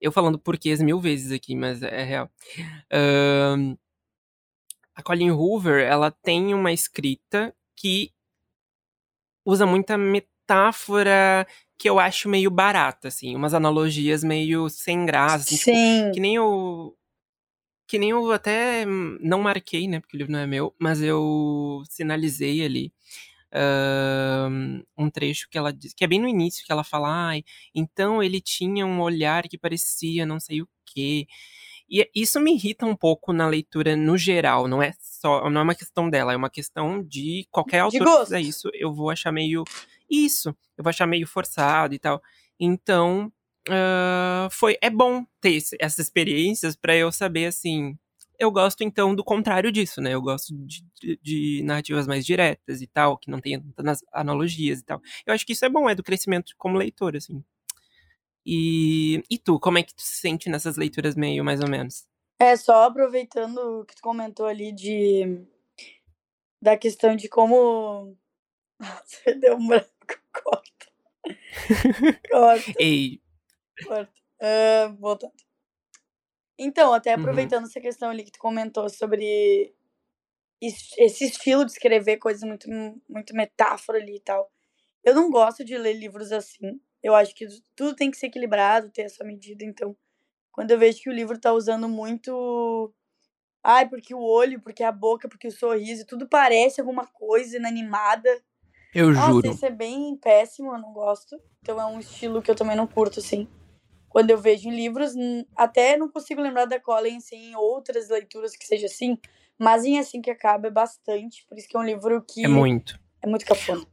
Eu 0.00 0.12
falando 0.12 0.38
porquês 0.38 0.80
mil 0.82 1.00
vezes 1.00 1.32
aqui, 1.32 1.56
mas 1.56 1.82
é 1.82 2.04
real. 2.04 2.30
Ahn, 2.92 3.76
a 4.94 5.02
Colleen 5.02 5.30
Hoover, 5.32 5.84
ela 5.84 6.10
tem 6.10 6.54
uma 6.54 6.72
escrita 6.72 7.54
que 7.78 8.12
usa 9.44 9.64
muita 9.64 9.96
metáfora 9.96 11.46
que 11.78 11.88
eu 11.88 11.98
acho 11.98 12.28
meio 12.28 12.50
barata, 12.50 13.08
assim. 13.08 13.36
Umas 13.36 13.54
analogias 13.54 14.24
meio 14.24 14.68
sem 14.68 15.06
graça, 15.06 15.36
assim, 15.36 15.56
tipo, 15.56 15.76
Sim. 15.76 16.10
que 16.12 16.20
nem 16.20 16.34
eu. 16.34 16.94
Que 17.86 17.98
nem 17.98 18.10
eu 18.10 18.30
até 18.32 18.84
não 18.84 19.40
marquei, 19.40 19.88
né? 19.88 20.00
Porque 20.00 20.16
o 20.16 20.18
livro 20.18 20.32
não 20.32 20.40
é 20.40 20.46
meu, 20.46 20.74
mas 20.78 21.00
eu 21.00 21.82
sinalizei 21.88 22.62
ali 22.62 22.92
ahn, 23.52 24.82
um 24.96 25.10
trecho 25.10 25.48
que 25.50 25.56
ela 25.56 25.72
diz, 25.72 25.94
que 25.94 26.04
é 26.04 26.06
bem 26.06 26.20
no 26.20 26.28
início, 26.28 26.64
que 26.66 26.72
ela 26.72 26.84
fala, 26.84 27.08
ai, 27.28 27.44
então 27.74 28.22
ele 28.22 28.40
tinha 28.40 28.86
um 28.86 29.00
olhar 29.00 29.48
que 29.48 29.58
parecia 29.58 30.26
não 30.26 30.38
sei 30.38 30.62
o 30.62 30.68
quê. 30.84 31.26
E 31.90 32.08
isso 32.14 32.38
me 32.40 32.52
irrita 32.54 32.84
um 32.86 32.94
pouco 32.96 33.32
na 33.32 33.46
leitura 33.48 33.96
no 33.96 34.16
geral, 34.18 34.68
não 34.68 34.82
é 34.82 34.92
só, 35.00 35.48
não 35.48 35.60
é 35.60 35.64
uma 35.64 35.74
questão 35.74 36.08
dela, 36.10 36.32
é 36.32 36.36
uma 36.36 36.50
questão 36.50 37.02
de 37.02 37.46
qualquer 37.50 37.80
autor 37.80 37.98
que 38.20 38.24
fizer 38.24 38.40
isso, 38.40 38.70
eu 38.74 38.92
vou 38.92 39.10
achar 39.10 39.32
meio 39.32 39.64
isso, 40.10 40.50
eu 40.76 40.84
vou 40.84 40.90
achar 40.90 41.06
meio 41.06 41.26
forçado 41.26 41.94
e 41.94 41.98
tal. 41.98 42.20
Então, 42.60 43.32
ah, 43.68 44.48
foi 44.50 44.76
é 44.82 44.90
bom 44.90 45.24
ter 45.40 45.52
esse- 45.54 45.76
essas 45.80 45.98
experiências 46.06 46.76
pra 46.76 46.94
eu 46.96 47.10
saber 47.12 47.46
assim, 47.46 47.96
eu 48.38 48.50
gosto 48.52 48.82
então 48.84 49.14
do 49.14 49.24
contrário 49.24 49.72
disso, 49.72 50.00
né? 50.00 50.14
Eu 50.14 50.22
gosto 50.22 50.54
de, 50.54 50.84
de- 51.00 51.18
de 51.22 51.62
narrativas 51.64 52.06
mais 52.06 52.24
diretas 52.24 52.80
e 52.80 52.86
tal, 52.86 53.16
que 53.18 53.30
não 53.30 53.40
tenha 53.40 53.60
tantas 53.74 54.00
analogias 54.12 54.78
e 54.80 54.84
tal. 54.84 55.00
Eu 55.26 55.34
acho 55.34 55.44
que 55.44 55.52
isso 55.52 55.64
é 55.64 55.68
bom, 55.68 55.88
é 55.90 55.94
do 55.94 56.02
crescimento 56.04 56.52
como 56.56 56.78
leitor, 56.78 57.16
assim. 57.16 57.42
E, 58.50 59.22
e 59.28 59.36
tu, 59.38 59.60
como 59.60 59.76
é 59.76 59.82
que 59.82 59.94
tu 59.94 60.00
se 60.00 60.20
sente 60.20 60.48
nessas 60.48 60.76
leituras 60.78 61.14
meio 61.14 61.44
mais 61.44 61.60
ou 61.60 61.68
menos? 61.68 62.06
É, 62.40 62.56
só 62.56 62.84
aproveitando 62.84 63.58
o 63.80 63.84
que 63.84 63.94
tu 63.94 64.00
comentou 64.00 64.46
ali 64.46 64.72
de. 64.72 65.44
Da 66.62 66.76
questão 66.78 67.14
de 67.14 67.28
como. 67.28 68.16
Você 69.04 69.34
deu 69.34 69.56
um 69.56 69.66
branco, 69.66 69.88
corta. 70.32 70.86
Corta, 72.30 72.72
Ei, 72.80 73.20
corta. 73.86 74.12
Ah, 74.40 74.88
voltando. 74.98 75.32
Então, 76.58 76.92
até 76.92 77.14
Uhum. 77.14 77.20
aproveitando 77.20 77.66
essa 77.66 77.80
questão 77.80 78.10
ali 78.10 78.24
que 78.24 78.32
tu 78.32 78.38
comentou 78.38 78.88
sobre 78.88 79.74
es- 80.60 80.96
esse 80.98 81.24
estilo 81.26 81.64
de 81.64 81.72
escrever 81.72 82.16
coisas 82.18 82.42
muito, 82.42 82.68
muito 83.08 83.34
metáfora 83.34 83.98
ali 83.98 84.16
e 84.16 84.20
tal. 84.20 84.50
Eu 85.04 85.14
não 85.14 85.30
gosto 85.30 85.64
de 85.64 85.76
ler 85.78 85.94
livros 85.94 86.32
assim. 86.32 86.80
Eu 87.08 87.14
acho 87.14 87.34
que 87.34 87.46
tudo 87.74 87.94
tem 87.96 88.10
que 88.10 88.16
ser 88.16 88.26
equilibrado, 88.26 88.90
ter 88.90 89.04
a 89.04 89.08
sua 89.08 89.24
medida. 89.24 89.64
Então, 89.64 89.96
quando 90.52 90.70
eu 90.70 90.78
vejo 90.78 91.00
que 91.00 91.10
o 91.10 91.12
livro 91.12 91.38
tá 91.38 91.52
usando 91.52 91.88
muito. 91.88 92.92
Ai, 93.64 93.88
porque 93.88 94.14
o 94.14 94.20
olho, 94.20 94.60
porque 94.60 94.82
a 94.82 94.92
boca, 94.92 95.28
porque 95.28 95.48
o 95.48 95.52
sorriso, 95.52 96.06
tudo 96.06 96.28
parece 96.28 96.80
alguma 96.80 97.06
coisa 97.06 97.56
inanimada. 97.56 98.28
eu 98.94 99.12
Nossa, 99.12 99.32
juro. 99.32 99.50
isso 99.50 99.66
é 99.66 99.70
bem 99.70 100.16
péssimo, 100.16 100.72
eu 100.74 100.78
não 100.78 100.92
gosto. 100.92 101.40
Então 101.62 101.80
é 101.80 101.86
um 101.86 101.98
estilo 101.98 102.40
que 102.40 102.50
eu 102.50 102.54
também 102.54 102.76
não 102.76 102.86
curto, 102.86 103.20
assim. 103.20 103.48
Quando 104.08 104.30
eu 104.30 104.38
vejo 104.38 104.68
em 104.68 104.74
livros, 104.74 105.12
até 105.54 105.96
não 105.96 106.08
consigo 106.08 106.40
lembrar 106.40 106.64
da 106.64 106.80
Colin 106.80 107.18
assim, 107.18 107.50
em 107.50 107.56
outras 107.56 108.08
leituras 108.08 108.56
que 108.56 108.66
seja 108.66 108.86
assim, 108.86 109.18
mas 109.58 109.84
em 109.84 109.98
Assim 109.98 110.22
Que 110.22 110.30
Acaba 110.30 110.68
é 110.68 110.70
bastante, 110.70 111.44
por 111.46 111.58
isso 111.58 111.68
que 111.68 111.76
é 111.76 111.80
um 111.80 111.84
livro 111.84 112.22
que 112.22 112.44
É 112.44 112.48
muito. 112.48 112.98
é 113.22 113.26
muito 113.26 113.44
cafona. 113.44 113.84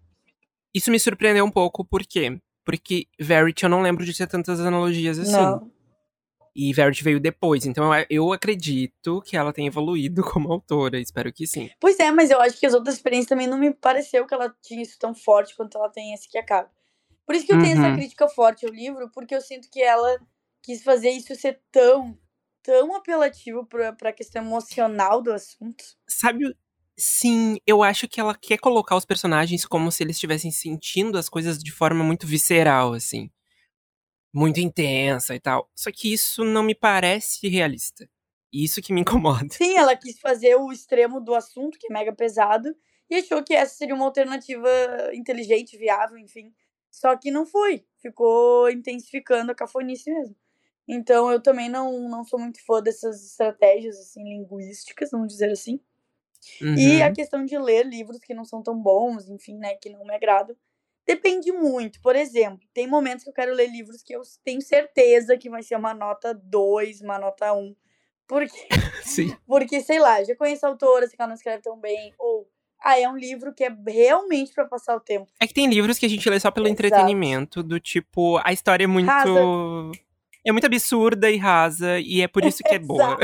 Isso 0.74 0.92
me 0.92 1.00
surpreendeu 1.00 1.46
um 1.46 1.52
pouco, 1.52 1.86
por 1.86 2.06
quê? 2.06 2.40
Porque 2.66 3.08
Verity 3.20 3.64
eu 3.64 3.70
não 3.70 3.82
lembro 3.82 4.04
de 4.04 4.16
ter 4.18 4.28
tantas 4.28 4.60
analogias 4.60 5.20
assim. 5.20 5.32
Não. 5.32 5.72
E 6.56 6.74
Verity 6.74 7.04
veio 7.04 7.20
depois, 7.20 7.66
então 7.66 7.92
eu- 8.10 8.32
acredito 8.32 9.22
que 9.22 9.36
ela 9.36 9.52
tem 9.54 9.68
evoluído 9.68 10.24
como 10.40 10.52
autora, 10.52 11.00
espero 11.00 11.32
que 11.32 11.46
sim. 11.46 11.70
Pois 11.80 12.00
é, 12.00 12.10
mas 12.12 12.32
eu 12.32 12.40
acho 12.42 12.58
que 12.58 12.66
as 12.66 12.74
outras 12.74 12.96
experiências 12.96 13.28
também 13.30 13.46
não 13.46 13.58
me 13.58 13.74
pareceu 13.74 14.26
que 14.26 14.34
ela 14.34 14.54
tinha 14.62 14.82
isso 14.82 14.98
tão 14.98 15.14
forte 15.14 15.54
quanto 15.56 15.78
ela 15.78 15.90
tem 15.90 16.14
esse 16.14 16.30
que 16.30 16.38
acaba. 16.38 16.72
Por 17.26 17.36
isso 17.36 17.46
que 17.46 17.52
eu 17.54 17.60
tenho 17.60 17.78
essa 17.78 17.90
Uhum. 17.90 17.96
crítica 17.96 18.28
forte 18.30 18.66
ao 18.66 18.72
livro, 18.72 19.10
porque 19.14 19.36
eu 19.36 19.42
sinto 19.42 19.70
que 19.70 19.82
ela 19.82 20.18
quis 20.64 20.82
fazer 20.82 21.10
isso 21.10 21.36
ser 21.36 21.60
tão, 21.72 22.18
tão 22.64 22.96
apelativo 22.96 23.66
pra, 23.66 23.92
pra 23.92 24.14
questão 24.14 24.42
emocional 24.42 25.22
do 25.22 25.34
assunto. 25.34 25.84
Sabe, 26.08 26.56
sim, 26.98 27.58
eu 27.66 27.84
acho 27.84 28.08
que 28.08 28.20
ela 28.20 28.36
quer 28.36 28.58
colocar 28.58 28.96
os 28.96 29.06
personagens 29.06 29.66
como 29.66 29.92
se 29.92 30.04
eles 30.04 30.16
estivessem 30.16 30.52
sentindo 30.52 31.18
as 31.18 31.30
coisas 31.30 31.58
de 31.58 31.72
forma 31.72 32.04
muito 32.04 32.26
visceral, 32.28 32.94
assim. 32.94 33.30
Muito 34.34 34.60
intensa 34.60 35.36
e 35.36 35.40
tal. 35.40 35.70
Só 35.76 35.92
que 35.92 36.14
isso 36.14 36.44
não 36.44 36.64
me 36.64 36.76
parece 36.76 37.48
realista. 37.48 38.10
Isso 38.52 38.82
que 38.82 38.94
me 38.94 39.02
incomoda. 39.02 39.48
Sim, 39.52 39.78
ela 39.78 39.96
quis 39.96 40.20
fazer 40.20 40.56
o 40.56 40.72
extremo 40.72 41.20
do 41.20 41.34
assunto, 41.36 41.78
que 41.80 41.88
é 41.90 41.94
mega 41.94 42.14
pesado, 42.14 42.76
e 43.10 43.16
achou 43.16 43.44
que 43.44 43.54
essa 43.54 43.76
seria 43.76 43.96
uma 43.96 44.06
alternativa 44.06 44.70
inteligente, 45.14 45.78
viável, 45.78 46.18
enfim. 46.18 46.54
Só 46.92 47.16
que 47.18 47.30
não 47.30 47.46
foi. 47.46 47.86
Ficou 48.02 48.70
intensificando 48.70 49.52
a 49.52 49.56
cafonice 49.56 50.12
mesmo. 50.12 50.36
Então 50.88 51.32
eu 51.32 51.42
também 51.42 51.68
não, 51.70 52.08
não 52.08 52.24
sou 52.24 52.40
muito 52.40 52.64
fã 52.66 52.82
dessas 52.82 53.26
estratégias 53.26 53.98
assim 53.98 54.24
linguísticas, 54.24 55.10
vamos 55.12 55.28
dizer 55.30 55.52
assim. 55.52 55.80
E 56.62 57.02
a 57.02 57.08
Uhum. 57.08 57.14
questão 57.14 57.46
de 57.46 57.58
ler 57.58 57.86
livros 57.86 58.20
que 58.20 58.34
não 58.34 58.46
são 58.46 58.62
tão 58.62 58.78
bons, 58.82 59.30
enfim, 59.30 59.58
né, 59.58 59.76
que 59.76 59.90
não 59.90 60.04
me 60.06 60.14
agradam, 60.16 60.56
depende 61.06 61.52
muito. 61.52 62.00
Por 62.02 62.16
exemplo, 62.16 62.60
tem 62.74 62.88
momentos 62.88 63.24
que 63.24 63.30
eu 63.30 63.34
quero 63.34 63.54
ler 63.54 63.70
livros 63.70 64.02
que 64.02 64.14
eu 64.16 64.22
tenho 64.44 64.62
certeza 64.62 65.38
que 65.38 65.50
vai 65.50 65.64
ser 65.64 65.76
uma 65.76 65.94
nota 65.94 66.34
2, 66.34 67.02
uma 67.02 67.18
nota 67.20 67.54
1. 67.54 67.76
Porque, 68.28 68.68
Sim. 69.04 69.36
porque 69.48 69.82
sei 69.82 70.00
lá, 70.00 70.24
já 70.24 70.36
conheço 70.36 70.66
a 70.66 70.70
autora, 70.70 71.08
sei 71.08 71.16
que 71.16 71.22
ela 71.22 71.30
não 71.30 71.36
escreve 71.36 71.62
tão 71.62 71.80
bem, 71.80 72.14
ou 72.18 72.48
ah, 72.84 73.00
é 73.00 73.08
um 73.10 73.18
livro 73.18 73.54
que 73.54 73.64
é 73.64 73.76
realmente 73.88 74.54
pra 74.54 74.66
passar 74.66 74.96
o 74.96 75.00
tempo. 75.00 75.28
É 75.40 75.48
que 75.48 75.54
tem 75.54 75.68
livros 75.68 75.98
que 75.98 76.06
a 76.06 76.10
gente 76.10 76.30
lê 76.30 76.40
só 76.40 76.52
pelo 76.52 76.68
Exato. 76.68 76.74
entretenimento, 76.84 77.64
do 77.64 77.80
tipo, 77.80 78.40
a 78.44 78.54
história 78.54 78.84
é 78.84 78.88
muito. 78.88 79.08
Rasa. 79.08 79.32
É 80.48 80.52
muito 80.52 80.66
absurda 80.66 81.32
e 81.32 81.38
rasa, 81.38 82.00
e 82.00 82.22
é 82.22 82.28
por 82.28 82.46
isso 82.46 82.62
que 82.64 82.76
é 82.76 82.78
boa. 82.78 83.18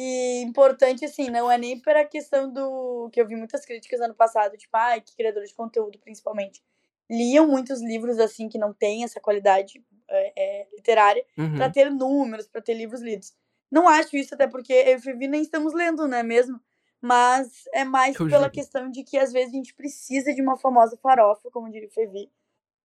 E 0.00 0.42
importante, 0.42 1.04
assim, 1.04 1.28
não 1.28 1.50
é 1.50 1.58
nem 1.58 1.76
pela 1.80 2.04
questão 2.04 2.48
do. 2.52 3.10
que 3.12 3.20
eu 3.20 3.26
vi 3.26 3.34
muitas 3.34 3.64
críticas 3.64 4.00
ano 4.00 4.14
passado, 4.14 4.56
tipo, 4.56 4.76
ai, 4.76 5.00
que 5.00 5.16
criadores 5.16 5.48
de 5.50 5.56
conteúdo, 5.56 5.98
principalmente. 5.98 6.62
Liam 7.10 7.48
muitos 7.48 7.80
livros, 7.82 8.20
assim, 8.20 8.48
que 8.48 8.58
não 8.58 8.72
têm 8.72 9.02
essa 9.02 9.18
qualidade 9.18 9.82
é, 10.08 10.32
é, 10.36 10.66
literária, 10.76 11.24
Uhum. 11.36 11.56
pra 11.56 11.68
ter 11.68 11.90
números, 11.90 12.46
pra 12.46 12.62
ter 12.62 12.74
livros 12.74 13.00
lidos. 13.00 13.34
Não 13.70 13.88
acho 13.88 14.16
isso, 14.16 14.34
até 14.34 14.46
porque 14.46 14.72
eu 14.72 14.98
e 14.98 15.00
Fevi 15.00 15.26
nem 15.26 15.42
estamos 15.42 15.74
lendo, 15.74 16.06
não 16.06 16.18
é 16.18 16.22
mesmo? 16.22 16.60
Mas 17.00 17.64
é 17.74 17.84
mais 17.84 18.14
Eu 18.18 18.26
pela 18.26 18.42
juro. 18.42 18.52
questão 18.52 18.90
de 18.90 19.02
que 19.02 19.18
às 19.18 19.32
vezes 19.32 19.52
a 19.52 19.56
gente 19.56 19.74
precisa 19.74 20.32
de 20.32 20.40
uma 20.40 20.56
famosa 20.56 20.96
farofa, 20.96 21.50
como 21.50 21.70
diria 21.70 21.88
o 21.88 21.90
Fevi, 21.92 22.30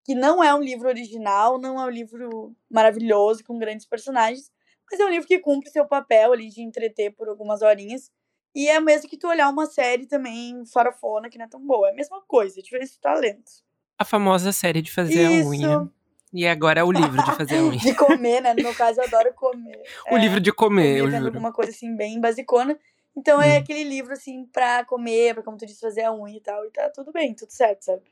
que 0.03 0.15
não 0.15 0.43
é 0.43 0.53
um 0.53 0.62
livro 0.62 0.88
original, 0.89 1.60
não 1.60 1.79
é 1.79 1.86
um 1.86 1.89
livro 1.89 2.55
maravilhoso, 2.70 3.43
com 3.43 3.58
grandes 3.60 3.86
personagens, 3.86 4.51
mas 4.90 5.00
é 5.00 5.06
um 5.06 5.10
livro 5.10 5.28
que 5.28 5.40
cumpre 5.40 5.70
seu 5.70 5.86
papel 5.86 6.34
ali 6.34 6.50
de 6.50 6.62
entreter 6.62 7.12
por 7.16 7.28
algumas 7.28 7.62
horinhas. 7.62 8.12
E 8.56 8.68
é 8.70 8.80
mesmo 8.80 9.10
que 9.10 9.18
tu 9.18 9.28
olhar 9.28 9.50
uma 9.50 9.66
série 9.66 10.06
também 10.06 10.63
farofona, 10.66 11.30
que 11.30 11.38
não 11.38 11.46
é 11.46 11.50
tão 11.50 11.60
boa. 11.66 11.88
É 11.90 11.92
a 11.92 11.96
mesma 11.96 12.22
coisa, 12.22 12.60
a 12.60 12.63
diferença 12.63 12.94
de 12.94 13.00
talentos. 13.00 13.63
A 13.98 14.06
famosa 14.06 14.52
série 14.52 14.82
de 14.82 14.92
fazer 14.92 15.25
a 15.25 15.32
unha. 15.32 15.68
Isso, 15.68 15.92
E 16.34 16.48
agora 16.48 16.82
é 16.82 16.84
o 16.84 16.92
livro 16.92 17.24
de 17.24 17.32
fazer 17.36 17.58
a 17.58 17.63
unha. 17.66 17.80
de 17.80 17.96
comer, 17.96 18.42
né? 18.42 18.54
No 18.54 18.62
meu 18.62 18.75
caso, 18.75 19.00
eu 19.00 19.06
adoro 19.06 19.34
comer. 19.34 19.84
O 20.12 20.18
É, 20.18 20.20
livro 20.22 20.40
de 20.40 20.52
comer, 20.52 20.98
eu 21.00 21.10
juro. 21.10 21.25
alguma 21.28 21.52
coisa 21.52 21.72
assim, 21.72 21.96
bem 21.96 22.20
basicona. 22.22 22.78
Então 23.16 23.42
é 23.42 23.56
Hum. 23.58 23.60
aquele 23.62 23.84
livro, 23.84 24.13
assim, 24.13 24.46
pra 24.48 24.84
comer, 24.86 25.34
pra, 25.36 25.44
como 25.44 25.58
tu 25.58 25.66
disse, 25.66 25.80
fazer 25.80 26.04
a 26.04 26.13
unha 26.13 26.38
e 26.38 26.42
tal. 26.42 26.66
E 26.66 26.72
tá 26.72 26.90
tudo 26.90 27.12
bem, 27.12 27.34
tudo 27.36 27.52
certo, 27.52 27.84
sabe? 27.86 28.04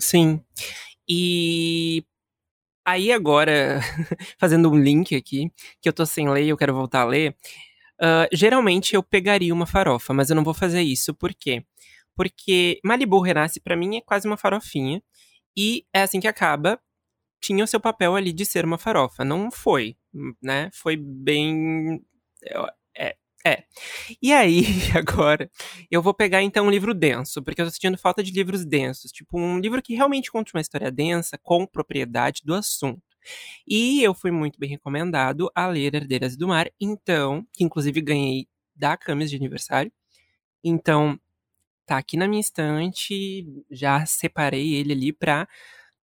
Sim. 0.00 0.44
E 1.08 2.04
aí 2.86 3.12
agora, 3.12 3.80
fazendo 4.38 4.70
um 4.70 4.76
link 4.76 5.14
aqui, 5.16 5.50
que 5.82 5.88
eu 5.88 5.92
tô 5.92 6.06
sem 6.06 6.28
ler 6.30 6.44
e 6.44 6.48
eu 6.50 6.56
quero 6.56 6.74
voltar 6.74 7.02
a 7.02 7.04
ler. 7.06 7.36
ah, 8.00 8.28
geralmente 8.32 8.94
eu 8.96 9.02
pegaria 9.02 9.54
uma 9.54 9.66
farofa, 9.66 10.14
mas 10.14 10.30
eu 10.30 10.36
não 10.36 10.44
vou 10.44 10.54
fazer 10.54 10.82
isso. 10.82 11.14
Por 11.14 11.34
quê? 11.34 11.64
Porque 12.16 12.80
Malibu 12.84 13.20
Renasce, 13.20 13.60
pra 13.60 13.76
mim, 13.76 13.96
é 13.98 14.00
quase 14.02 14.26
uma 14.28 14.36
farofinha. 14.38 15.02
E 15.56 15.86
é 15.94 16.02
assim 16.02 16.20
que 16.20 16.28
acaba. 16.28 16.80
Tinha 17.42 17.64
o 17.64 17.68
seu 17.68 17.80
papel 17.80 18.16
ali 18.16 18.32
de 18.32 18.44
ser 18.46 18.64
uma 18.64 18.78
farofa. 18.78 19.24
Não 19.24 19.50
foi, 19.50 19.96
né? 20.42 20.70
Foi 20.74 20.96
bem. 20.96 22.02
É. 22.98 23.16
É. 23.46 23.62
E 24.20 24.32
aí, 24.32 24.62
agora, 24.96 25.48
eu 25.88 26.02
vou 26.02 26.12
pegar 26.12 26.42
então 26.42 26.66
um 26.66 26.70
livro 26.70 26.92
denso, 26.92 27.40
porque 27.40 27.60
eu 27.60 27.66
tô 27.66 27.70
sentindo 27.70 27.96
falta 27.96 28.20
de 28.20 28.32
livros 28.32 28.64
densos. 28.64 29.12
Tipo, 29.12 29.38
um 29.38 29.60
livro 29.60 29.80
que 29.80 29.94
realmente 29.94 30.32
conte 30.32 30.52
uma 30.52 30.60
história 30.60 30.90
densa, 30.90 31.38
com 31.38 31.64
propriedade 31.64 32.42
do 32.44 32.54
assunto. 32.54 33.00
E 33.66 34.02
eu 34.02 34.14
fui 34.14 34.32
muito 34.32 34.58
bem 34.58 34.68
recomendado 34.68 35.48
a 35.54 35.68
ler 35.68 35.94
Herdeiras 35.94 36.36
do 36.36 36.48
Mar, 36.48 36.68
então, 36.80 37.46
que 37.52 37.62
inclusive 37.62 38.00
ganhei 38.00 38.48
da 38.74 38.96
Camis 38.96 39.30
de 39.30 39.36
aniversário. 39.36 39.92
Então, 40.64 41.16
tá 41.86 41.98
aqui 41.98 42.16
na 42.16 42.26
minha 42.26 42.40
estante, 42.40 43.46
já 43.70 44.04
separei 44.06 44.74
ele 44.74 44.92
ali 44.92 45.12
pra 45.12 45.46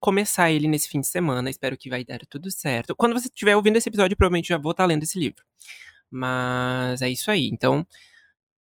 começar 0.00 0.50
ele 0.50 0.66
nesse 0.66 0.88
fim 0.88 1.00
de 1.00 1.08
semana. 1.08 1.50
Espero 1.50 1.76
que 1.76 1.90
vai 1.90 2.04
dar 2.04 2.20
tudo 2.26 2.50
certo. 2.50 2.96
Quando 2.96 3.12
você 3.12 3.28
estiver 3.28 3.54
ouvindo 3.56 3.76
esse 3.76 3.88
episódio, 3.90 4.16
provavelmente 4.16 4.48
já 4.48 4.58
vou 4.58 4.72
estar 4.72 4.86
lendo 4.86 5.02
esse 5.02 5.18
livro. 5.18 5.44
Mas 6.14 7.02
é 7.02 7.10
isso 7.10 7.30
aí. 7.30 7.48
Então, 7.52 7.86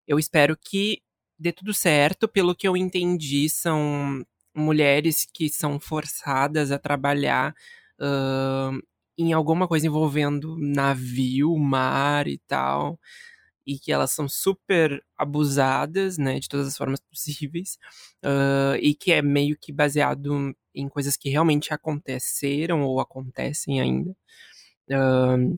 eu 0.07 0.19
espero 0.19 0.57
que 0.57 1.01
dê 1.39 1.51
tudo 1.51 1.73
certo. 1.73 2.27
Pelo 2.27 2.55
que 2.55 2.67
eu 2.67 2.77
entendi, 2.77 3.49
são 3.49 4.25
mulheres 4.55 5.25
que 5.33 5.49
são 5.49 5.79
forçadas 5.79 6.71
a 6.71 6.79
trabalhar 6.79 7.55
ahn, 7.99 8.79
em 9.17 9.33
alguma 9.33 9.67
coisa 9.67 9.87
envolvendo 9.87 10.57
navio, 10.59 11.57
mar 11.57 12.27
e 12.27 12.37
tal. 12.47 12.99
E 13.65 13.79
que 13.79 13.91
elas 13.93 14.11
são 14.11 14.27
super 14.27 15.03
abusadas, 15.17 16.17
né, 16.17 16.39
de 16.39 16.49
todas 16.49 16.67
as 16.67 16.77
formas 16.77 16.99
possíveis. 17.01 17.77
ah, 18.23 18.75
e 18.81 18.93
que 18.95 19.11
é 19.13 19.21
meio 19.21 19.57
que 19.57 19.71
baseado 19.71 20.55
em 20.75 20.89
coisas 20.89 21.15
que 21.17 21.29
realmente 21.29 21.73
aconteceram 21.73 22.83
ou 22.83 22.99
acontecem 22.99 23.81
ainda. 23.81 24.15
Ahn, 24.91 25.57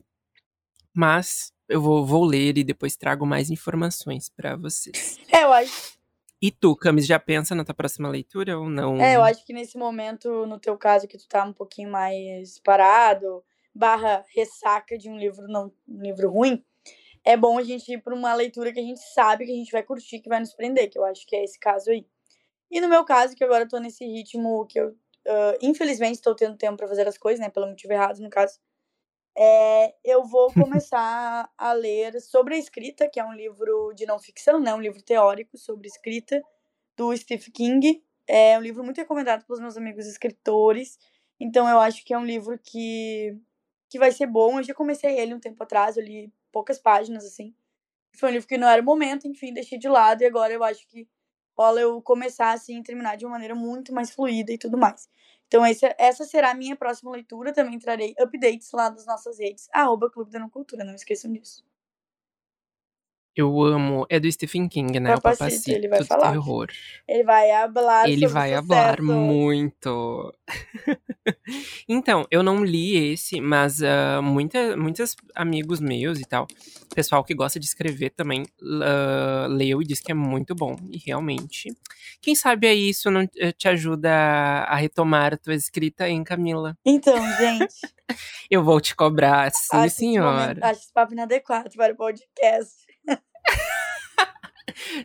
mas 0.94 1.52
eu 1.68 1.80
vou, 1.80 2.04
vou 2.04 2.24
ler 2.24 2.58
e 2.58 2.64
depois 2.64 2.96
trago 2.96 3.26
mais 3.26 3.50
informações 3.50 4.28
pra 4.28 4.56
vocês. 4.56 5.18
É, 5.32 5.42
eu 5.44 5.52
acho, 5.52 5.96
E 6.40 6.50
tu, 6.50 6.76
Camis, 6.76 7.06
já 7.06 7.18
pensa 7.18 7.54
na 7.54 7.64
tua 7.64 7.74
próxima 7.74 8.08
leitura 8.08 8.58
ou 8.58 8.68
não? 8.68 9.00
é, 9.00 9.16
eu 9.16 9.22
acho 9.22 9.44
que 9.44 9.52
nesse 9.52 9.76
momento, 9.76 10.46
no 10.46 10.58
teu 10.58 10.76
caso, 10.76 11.08
que 11.08 11.18
tu 11.18 11.26
tá 11.28 11.44
um 11.44 11.52
pouquinho 11.52 11.90
mais 11.90 12.58
parado, 12.60 13.42
barra 13.74 14.24
ressaca 14.34 14.96
de 14.96 15.08
um 15.08 15.18
livro, 15.18 15.46
não, 15.48 15.72
um 15.88 16.02
livro 16.02 16.30
ruim, 16.30 16.64
é 17.24 17.36
bom 17.36 17.58
a 17.58 17.62
gente 17.62 17.92
ir 17.92 18.02
pra 18.02 18.14
uma 18.14 18.34
leitura 18.34 18.72
que 18.72 18.78
a 18.80 18.82
gente 18.82 19.00
sabe 19.12 19.44
que 19.44 19.52
a 19.52 19.56
gente 19.56 19.72
vai 19.72 19.82
curtir, 19.82 20.20
que 20.20 20.28
vai 20.28 20.40
nos 20.40 20.54
prender, 20.54 20.88
que 20.88 20.98
eu 20.98 21.04
acho 21.04 21.26
que 21.26 21.34
é 21.34 21.42
esse 21.44 21.58
caso 21.58 21.90
aí. 21.90 22.06
E 22.70 22.80
no 22.80 22.88
meu 22.88 23.04
caso, 23.04 23.34
que 23.34 23.44
agora 23.44 23.64
eu 23.64 23.68
tô 23.68 23.78
nesse 23.78 24.04
ritmo 24.04 24.64
que 24.66 24.78
eu, 24.78 24.94
ah, 25.26 25.56
infelizmente, 25.60 26.14
estou 26.16 26.34
tendo 26.34 26.56
tempo 26.56 26.76
pra 26.76 26.88
fazer 26.88 27.06
as 27.08 27.18
coisas, 27.18 27.40
né, 27.40 27.48
pelo 27.48 27.66
motivo 27.66 27.92
errado, 27.92 28.20
no 28.20 28.30
caso, 28.30 28.58
é, 29.36 29.94
eu 30.02 30.24
vou 30.24 30.52
começar 30.52 31.50
a 31.58 31.72
ler 31.72 32.18
sobre 32.20 32.54
a 32.54 32.58
escrita, 32.58 33.08
que 33.08 33.20
é 33.20 33.24
um 33.24 33.34
livro 33.34 33.92
de 33.94 34.06
não 34.06 34.18
ficção, 34.18 34.58
né, 34.58 34.74
um 34.74 34.80
livro 34.80 35.02
teórico 35.02 35.58
sobre 35.58 35.86
escrita, 35.86 36.42
do 36.96 37.14
Stephen 37.14 37.52
King. 37.52 38.02
É 38.26 38.58
um 38.58 38.62
livro 38.62 38.82
muito 38.82 38.96
recomendado 38.96 39.44
pelos 39.44 39.60
meus 39.60 39.76
amigos 39.76 40.06
escritores. 40.06 40.98
Então 41.38 41.68
eu 41.68 41.78
acho 41.78 42.04
que 42.04 42.14
é 42.14 42.18
um 42.18 42.24
livro 42.24 42.58
que, 42.58 43.36
que 43.90 43.98
vai 43.98 44.10
ser 44.10 44.26
bom. 44.26 44.58
Eu 44.58 44.64
já 44.64 44.74
comecei 44.74 45.18
ele 45.18 45.34
um 45.34 45.40
tempo 45.40 45.62
atrás, 45.62 45.96
eu 45.96 46.02
li 46.02 46.32
poucas 46.50 46.78
páginas, 46.78 47.24
assim. 47.26 47.54
Foi 48.14 48.30
um 48.30 48.32
livro 48.32 48.48
que 48.48 48.56
não 48.56 48.66
era 48.66 48.80
o 48.80 48.84
momento, 48.84 49.28
enfim, 49.28 49.52
deixei 49.52 49.78
de 49.78 49.88
lado. 49.88 50.22
E 50.22 50.26
agora 50.26 50.52
eu 50.52 50.64
acho 50.64 50.88
que 50.88 51.06
rola 51.56 51.80
eu 51.80 52.00
começar, 52.00 52.52
assim, 52.52 52.82
terminar 52.82 53.16
de 53.16 53.26
uma 53.26 53.32
maneira 53.32 53.54
muito 53.54 53.92
mais 53.92 54.10
fluida 54.10 54.52
e 54.52 54.58
tudo 54.58 54.78
mais. 54.78 55.08
Então 55.48 55.64
esse, 55.66 55.86
essa 55.98 56.24
será 56.24 56.50
a 56.50 56.54
minha 56.54 56.76
próxima 56.76 57.10
leitura. 57.10 57.52
Também 57.52 57.78
trarei 57.78 58.14
updates 58.18 58.70
lá 58.72 58.88
das 58.90 59.06
nossas 59.06 59.38
redes. 59.38 59.68
Arroba 59.72 60.10
Clube 60.10 60.30
da 60.30 60.48
Cultura, 60.48 60.84
não 60.84 60.94
esqueçam 60.94 61.32
disso. 61.32 61.64
Eu 63.36 63.62
amo. 63.62 64.06
É 64.08 64.18
do 64.18 64.32
Stephen 64.32 64.66
King, 64.66 64.98
né? 64.98 65.14
O 65.14 65.20
Papacito, 65.20 65.44
Papacito 65.44 65.70
ele 65.76 65.88
vai 65.88 66.02
falar. 66.04 66.32
terror. 66.32 66.68
Ele 67.06 67.22
vai 67.22 67.50
hablar 67.50 68.08
Ele 68.08 68.20
sobre 68.20 68.32
vai 68.32 68.54
hablar 68.54 69.02
muito. 69.02 70.34
então, 71.86 72.26
eu 72.30 72.42
não 72.42 72.64
li 72.64 73.12
esse, 73.12 73.38
mas 73.38 73.82
ah, 73.82 74.22
muita, 74.22 74.74
muitos 74.74 75.14
amigos 75.34 75.80
meus 75.80 76.18
e 76.18 76.24
tal, 76.24 76.46
pessoal 76.94 77.22
que 77.22 77.34
gosta 77.34 77.60
de 77.60 77.66
escrever 77.66 78.10
também, 78.10 78.44
ah, 78.82 79.46
leu 79.50 79.82
e 79.82 79.84
disse 79.84 80.02
que 80.02 80.12
é 80.12 80.14
muito 80.14 80.54
bom. 80.54 80.74
E 80.90 80.96
realmente, 80.96 81.76
quem 82.22 82.34
sabe 82.34 82.66
aí 82.66 82.88
isso 82.88 83.10
não 83.10 83.28
eh, 83.36 83.52
te 83.52 83.68
ajuda 83.68 84.10
a 84.10 84.74
retomar 84.76 85.34
a 85.34 85.36
tua 85.36 85.54
escrita, 85.54 86.08
hein, 86.08 86.24
Camila? 86.24 86.74
Então, 86.86 87.14
gente, 87.38 87.74
Eu 88.50 88.62
vou 88.64 88.80
te 88.80 88.94
cobrar, 88.94 89.50
sim, 89.52 89.76
acho 89.76 89.86
esse, 89.86 89.96
senhora. 89.96 90.40
momento, 90.40 90.64
acho 90.64 90.80
esse 90.80 90.92
papo 90.92 91.12
inadequado 91.12 91.70
para 91.76 91.92
o 91.92 91.96
podcast. 91.96 92.85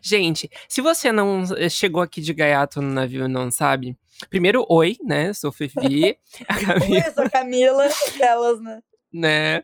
Gente, 0.01 0.49
se 0.67 0.81
você 0.81 1.11
não 1.11 1.43
eh, 1.57 1.69
chegou 1.69 2.01
aqui 2.01 2.21
de 2.21 2.33
gaiato 2.33 2.81
no 2.81 2.91
navio 2.91 3.25
e 3.25 3.27
não 3.27 3.51
sabe, 3.51 3.97
primeiro, 4.29 4.65
oi, 4.69 4.97
né? 5.03 5.33
Sou 5.33 5.51
Fefi. 5.51 6.17
a 6.47 6.59
Camila. 6.59 7.05
Oi, 7.05 7.11
sou 7.13 7.29
Camila, 7.29 7.85
aquelas, 8.07 8.61
né? 8.61 8.81
Né? 9.13 9.63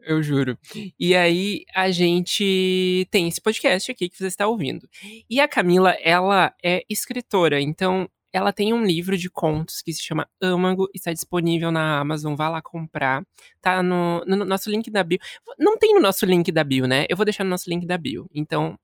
Eu 0.00 0.22
juro. 0.22 0.56
E 0.98 1.14
aí, 1.14 1.64
a 1.74 1.90
gente 1.90 3.06
tem 3.10 3.28
esse 3.28 3.40
podcast 3.40 3.90
aqui 3.90 4.08
que 4.08 4.16
você 4.16 4.26
está 4.26 4.46
ouvindo. 4.46 4.88
E 5.28 5.40
a 5.40 5.48
Camila, 5.48 5.96
ela 6.02 6.54
é 6.62 6.84
escritora, 6.88 7.60
então 7.60 8.08
ela 8.32 8.52
tem 8.52 8.72
um 8.72 8.84
livro 8.84 9.16
de 9.16 9.30
contos 9.30 9.80
que 9.80 9.92
se 9.92 10.02
chama 10.02 10.28
Âmago, 10.42 10.88
está 10.94 11.12
disponível 11.12 11.70
na 11.70 11.98
Amazon, 11.98 12.34
vá 12.34 12.48
lá 12.48 12.60
comprar. 12.60 13.24
Tá 13.60 13.82
no, 13.82 14.24
no, 14.26 14.44
nosso 14.44 14.70
link 14.70 14.90
da 14.90 15.02
bio. 15.02 15.18
Não 15.58 15.78
tem 15.78 15.94
no 15.94 16.00
nosso 16.00 16.26
link 16.26 16.52
da 16.52 16.62
bio, 16.62 16.86
né? 16.86 17.06
Eu 17.08 17.16
vou 17.16 17.24
deixar 17.24 17.44
no 17.44 17.50
nosso 17.50 17.68
link 17.70 17.86
da 17.86 17.96
bio. 17.96 18.28
Então, 18.34 18.78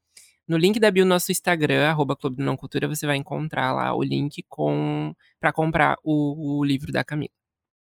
no 0.46 0.56
link 0.56 0.78
da 0.78 0.90
bio, 0.90 1.04
nosso 1.04 1.32
Instagram, 1.32 1.88
arroba 1.88 2.16
Clube 2.16 2.36
do 2.36 2.44
Não 2.44 2.56
Cultura, 2.56 2.86
você 2.86 3.06
vai 3.06 3.16
encontrar 3.16 3.72
lá 3.72 3.94
o 3.94 4.02
link 4.02 4.44
com 4.48 5.14
para 5.40 5.52
comprar 5.52 5.96
o, 6.02 6.58
o, 6.58 6.64
livro 6.64 6.92
da 6.92 7.02
Camila. 7.02 7.32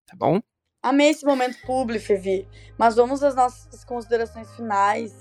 Tá 0.07 0.17
bom? 0.17 0.41
Amei 0.83 1.11
esse 1.11 1.25
momento 1.25 1.61
público, 1.67 2.05
Fevi. 2.05 2.49
Mas 2.79 2.97
vamos 2.97 3.23
às 3.23 3.35
nossas 3.35 3.85
considerações 3.85 4.51
finais. 4.57 5.15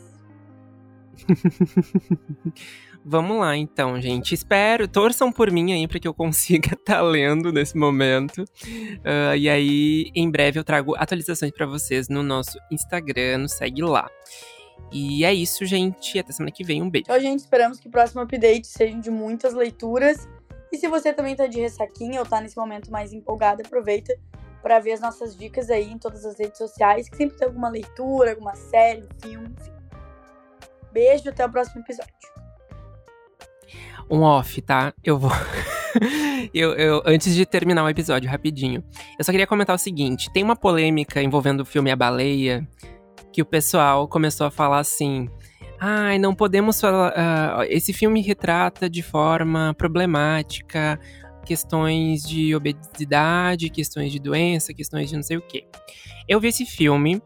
Vamos 3.03 3.39
lá, 3.39 3.55
então, 3.55 3.99
gente. 4.01 4.35
Espero, 4.35 4.87
torçam 4.87 5.31
por 5.31 5.49
mim 5.51 5.71
aí 5.71 5.87
para 5.87 5.99
que 5.99 6.07
eu 6.07 6.13
consiga 6.13 6.73
estar 6.73 6.95
tá 6.99 7.01
lendo 7.01 7.51
nesse 7.51 7.77
momento. 7.77 8.43
Uh, 8.43 9.35
e 9.37 9.49
aí, 9.49 10.11
em 10.13 10.29
breve, 10.29 10.59
eu 10.59 10.63
trago 10.63 10.95
atualizações 10.95 11.51
para 11.51 11.65
vocês 11.65 12.09
no 12.09 12.21
nosso 12.21 12.59
Instagram. 12.71 13.47
Segue 13.47 13.81
lá. 13.81 14.09
E 14.91 15.23
é 15.23 15.33
isso, 15.33 15.65
gente. 15.65 16.17
Até 16.17 16.31
semana 16.31 16.51
que 16.51 16.63
vem. 16.63 16.81
Um 16.81 16.89
beijo. 16.89 17.05
Então, 17.07 17.19
gente, 17.19 17.39
esperamos 17.39 17.79
que 17.79 17.87
o 17.87 17.91
próximo 17.91 18.21
update 18.21 18.67
seja 18.67 18.97
de 18.97 19.09
muitas 19.09 19.53
leituras. 19.53 20.27
E 20.71 20.77
se 20.77 20.87
você 20.87 21.13
também 21.13 21.35
tá 21.35 21.47
de 21.47 21.59
ressaquinha 21.59 22.19
ou 22.19 22.25
tá 22.25 22.39
nesse 22.41 22.57
momento 22.57 22.91
mais 22.91 23.11
empolgado, 23.11 23.61
aproveita 23.65 24.15
para 24.61 24.79
ver 24.79 24.93
as 24.93 24.99
nossas 24.99 25.35
dicas 25.35 25.69
aí 25.69 25.91
em 25.91 25.97
todas 25.97 26.25
as 26.25 26.37
redes 26.37 26.57
sociais, 26.57 27.09
que 27.09 27.17
sempre 27.17 27.37
tem 27.37 27.47
alguma 27.47 27.69
leitura, 27.69 28.31
alguma 28.31 28.55
série, 28.55 29.07
filme, 29.21 29.47
enfim. 29.59 29.71
Beijo, 30.91 31.29
até 31.29 31.45
o 31.45 31.49
próximo 31.49 31.81
episódio. 31.81 32.13
Um 34.09 34.21
off, 34.21 34.61
tá? 34.61 34.93
Eu 35.03 35.17
vou. 35.17 35.31
eu, 36.53 36.73
eu, 36.73 37.01
antes 37.05 37.33
de 37.35 37.45
terminar 37.45 37.83
o 37.83 37.89
episódio, 37.89 38.29
rapidinho. 38.29 38.83
Eu 39.17 39.23
só 39.23 39.31
queria 39.31 39.45
comentar 39.45 39.75
o 39.75 39.79
seguinte: 39.79 40.31
tem 40.33 40.43
uma 40.43 40.55
polêmica 40.55 41.21
envolvendo 41.21 41.61
o 41.61 41.65
filme 41.65 41.91
A 41.91 41.95
Baleia 41.95 42.67
que 43.31 43.41
o 43.41 43.45
pessoal 43.45 44.07
começou 44.07 44.47
a 44.47 44.51
falar 44.51 44.79
assim. 44.79 45.29
Ai, 45.79 46.17
não 46.17 46.35
podemos 46.35 46.79
falar. 46.79 47.11
Uh, 47.11 47.63
esse 47.69 47.93
filme 47.93 48.21
retrata 48.21 48.89
de 48.89 49.01
forma 49.01 49.73
problemática 49.77 50.99
questões 51.49 52.21
de 52.21 52.55
obesidade, 52.55 53.71
questões 53.71 54.11
de 54.11 54.19
doença, 54.19 54.71
questões 54.71 55.09
de 55.09 55.15
não 55.15 55.23
sei 55.23 55.37
o 55.37 55.41
quê. 55.41 55.65
Eu 56.27 56.39
vi 56.39 56.49
esse 56.49 56.63
filme, 56.63 57.19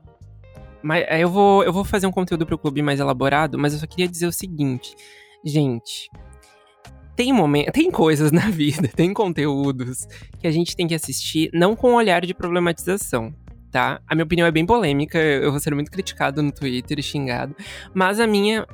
mas 0.81 1.05
eu 1.19 1.29
vou, 1.29 1.61
eu 1.65 1.73
vou 1.73 1.83
fazer 1.83 2.07
um 2.07 2.11
conteúdo 2.11 2.45
para 2.45 2.55
o 2.55 2.57
clube 2.57 2.81
mais 2.81 3.01
elaborado, 3.01 3.59
mas 3.59 3.73
eu 3.73 3.79
só 3.79 3.85
queria 3.85 4.07
dizer 4.07 4.25
o 4.25 4.31
seguinte, 4.31 4.95
gente. 5.43 6.09
Tem 7.17 7.33
momento, 7.33 7.71
tem 7.75 7.91
coisas 7.91 8.31
na 8.31 8.49
vida, 8.49 8.87
tem 8.87 9.13
conteúdos 9.13 10.07
que 10.39 10.47
a 10.47 10.51
gente 10.51 10.73
tem 10.73 10.87
que 10.87 10.95
assistir 10.95 11.49
não 11.53 11.75
com 11.75 11.91
um 11.91 11.95
olhar 11.95 12.25
de 12.25 12.33
problematização, 12.33 13.35
tá? 13.73 13.99
A 14.07 14.13
minha 14.13 14.23
opinião 14.23 14.47
é 14.47 14.51
bem 14.51 14.65
polêmica, 14.67 15.17
eu 15.17 15.49
vou 15.49 15.59
ser 15.59 15.73
muito 15.73 15.91
criticado 15.91 16.43
no 16.43 16.51
Twitter 16.51 16.99
e 16.99 17.03
xingado, 17.03 17.55
mas 17.91 18.19
a 18.19 18.27
minha 18.27 18.65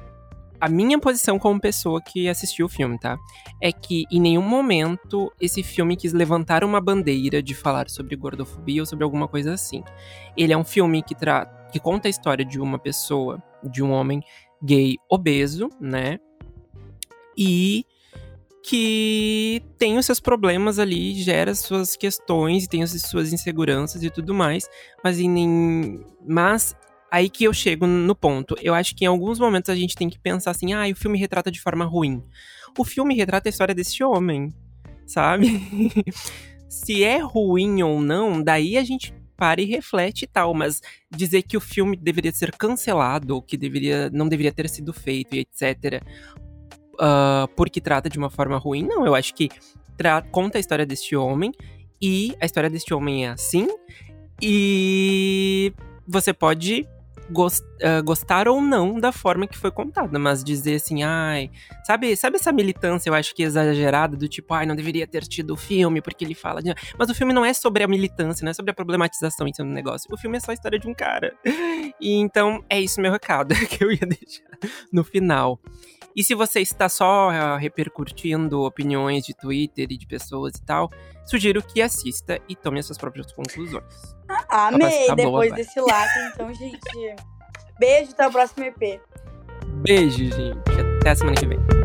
a 0.62 0.68
minha 0.68 1.00
posição 1.00 1.39
como 1.39 1.58
pessoa 1.58 2.02
que 2.02 2.28
assistiu 2.28 2.65
o 2.65 2.69
filme, 2.69 3.00
tá? 3.00 3.17
É 3.62 3.71
que 3.71 4.04
em 4.12 4.19
nenhum 4.19 4.41
momento 4.41 5.32
esse 5.39 5.63
filme 5.63 5.95
quis 5.95 6.12
levantar 6.12 6.65
uma 6.65 6.82
bandeira 6.82 7.41
de 7.41 7.56
falar 7.56 7.89
sobre 7.89 8.13
gordofobia 8.17 8.82
ou 8.82 8.86
sobre 8.86 9.06
alguma 9.06 9.26
coisa 9.26 9.54
assim. 9.54 9.82
Ele 10.36 10.52
é 10.52 10.58
um 10.58 10.65
filme 10.65 11.02
que, 11.02 11.15
tra 11.15 11.45
que 11.71 11.80
conta 11.80 12.10
a 12.10 12.12
história 12.12 12.43
de 12.43 12.60
uma 12.60 12.78
pessoa, 12.78 13.41
de 13.63 13.82
um 13.82 13.91
homem 13.91 14.21
gay 14.62 14.97
obeso, 15.10 15.69
né? 15.80 16.19
E 17.38 17.86
que 18.63 19.62
tem 19.78 19.98
os 19.98 20.06
seus 20.06 20.19
problemas 20.19 20.80
ali, 20.80 21.13
gera 21.13 21.56
suas 21.56 21.95
questões, 21.95 22.67
tem 22.67 22.84
as 22.84 22.91
suas 23.02 23.32
inseguranças 23.32 24.04
e 24.04 24.10
tudo 24.10 24.34
mais, 24.34 24.67
mas 25.04 25.19
em, 25.19 26.04
mas 26.28 26.76
aí 27.12 27.30
que 27.30 27.45
eu 27.45 27.54
chego 27.54 27.88
no 27.88 28.15
ponto. 28.15 28.56
Eu 28.62 28.74
acho 28.74 28.95
que 28.95 29.06
em 29.06 29.08
alguns 29.08 29.39
momentos 29.39 29.69
a 29.69 29.76
gente 29.76 29.95
tem 29.95 30.10
que 30.10 30.19
pensar 30.19 30.52
assim, 30.52 30.74
ah, 30.74 30.88
o 30.91 30.95
filme 30.95 31.17
retrata 31.17 31.52
de 31.52 31.62
forma 31.62 31.86
ruim. 31.86 32.24
O 32.78 32.84
filme 32.84 33.15
retrata 33.15 33.50
a 33.50 33.52
história 33.52 33.74
desse 33.74 34.04
homem, 34.04 34.54
sabe? 35.06 35.48
Se 36.69 37.04
é 37.04 37.17
ruim 37.17 37.82
ou 37.82 38.00
não, 38.00 38.43
daí 38.43 38.78
a 38.78 38.84
gente 38.84 39.13
para 39.36 39.62
e 39.62 39.65
reflete 39.65 40.24
e 40.24 40.28
tal, 40.28 40.54
mas 40.54 40.82
dizer 41.10 41.43
que 41.43 41.56
o 41.56 41.62
filme 41.62 41.95
deveria 41.95 42.32
ser 42.32 42.52
cancelado, 42.52 43.41
que 43.41 43.56
deveria, 43.56 44.10
não 44.10 44.28
deveria 44.28 44.52
ter 44.52 44.69
sido 44.69 44.91
feito 44.91 45.34
e 45.34 45.39
etc., 45.39 46.04
uh, 46.99 47.47
porque 47.55 47.81
trata 47.81 48.09
de 48.09 48.17
uma 48.17 48.29
forma 48.29 48.57
ruim. 48.57 48.83
Não, 48.83 49.05
eu 49.05 49.15
acho 49.15 49.33
que 49.33 49.49
conta 50.31 50.57
a 50.57 50.62
história 50.62 50.85
deste 50.85 51.15
homem 51.15 51.51
e 52.01 52.35
a 52.39 52.45
história 52.45 52.69
deste 52.69 52.93
homem 52.93 53.25
é 53.25 53.29
assim. 53.29 53.67
E 54.41 55.73
você 56.07 56.33
pode 56.33 56.88
gost, 57.29 57.63
uh, 57.63 58.03
gostar 58.03 58.47
ou 58.47 58.62
não 58.62 58.99
da 58.99 59.12
forma 59.12 59.47
que 59.47 59.57
foi 59.57 59.71
contada, 59.71 60.17
mas 60.17 60.43
dizer 60.43 60.75
assim, 60.75 61.03
ai, 61.03 61.51
sabe, 61.85 62.15
sabe 62.15 62.38
essa 62.38 62.51
militância, 62.51 63.09
eu 63.09 63.13
acho 63.13 63.33
que 63.35 63.43
exagerada, 63.43 64.17
do 64.17 64.27
tipo, 64.27 64.53
ai, 64.53 64.65
não 64.65 64.75
deveria 64.75 65.05
ter 65.07 65.23
tido 65.23 65.53
o 65.53 65.57
filme, 65.57 66.01
porque 66.01 66.25
ele 66.25 66.35
fala 66.35 66.62
de. 66.62 66.73
Mas 66.97 67.09
o 67.09 67.15
filme 67.15 67.33
não 67.33 67.45
é 67.45 67.53
sobre 67.53 67.83
a 67.83 67.88
militância, 67.88 68.43
não 68.43 68.51
é 68.51 68.53
sobre 68.53 68.71
a 68.71 68.73
problematização 68.73 69.47
em 69.47 69.53
cima 69.53 69.67
do 69.67 69.73
negócio. 69.73 70.07
O 70.12 70.17
filme 70.17 70.38
é 70.38 70.39
só 70.39 70.51
a 70.51 70.53
história 70.53 70.79
de 70.79 70.88
um 70.88 70.93
cara. 70.93 71.33
E 72.01 72.13
então 72.13 72.63
é 72.69 72.79
isso 72.79 73.01
meu 73.01 73.12
recado 73.12 73.53
que 73.67 73.83
eu 73.83 73.91
ia 73.91 73.99
deixar 73.99 74.47
no 74.91 75.03
final. 75.03 75.59
E 76.19 76.23
se 76.23 76.36
você 76.36 76.60
está 76.60 76.89
só 76.89 77.29
uh, 77.29 77.55
repercutindo 77.55 78.63
opiniões 78.63 79.23
de 79.23 79.34
Twitter 79.34 79.88
e 79.89 79.97
de 79.97 80.05
pessoas 80.05 80.51
e 80.53 80.62
tal, 80.62 80.89
sugiro 81.25 81.63
que 81.63 81.82
assista 81.82 82.41
e 82.49 82.58
tome 82.58 82.77
as 82.77 82.88
suas 82.88 82.97
próprias 82.97 83.32
conclusões. 83.32 84.17
Ah, 84.49 84.67
amei 84.67 85.08
tá 85.08 85.15
depois 85.15 85.53
desse 85.53 85.79
lado, 85.79 86.12
então, 86.34 86.53
gente. 86.53 86.77
Beijo, 87.79 88.12
até 88.12 88.27
o 88.27 88.32
próximo 88.34 88.65
EP. 88.65 89.01
Beijo, 89.82 90.25
gente. 90.25 90.97
Até 90.99 91.12
a 91.12 91.15
semana 91.15 91.38
que 91.38 91.47
vem. 91.47 91.79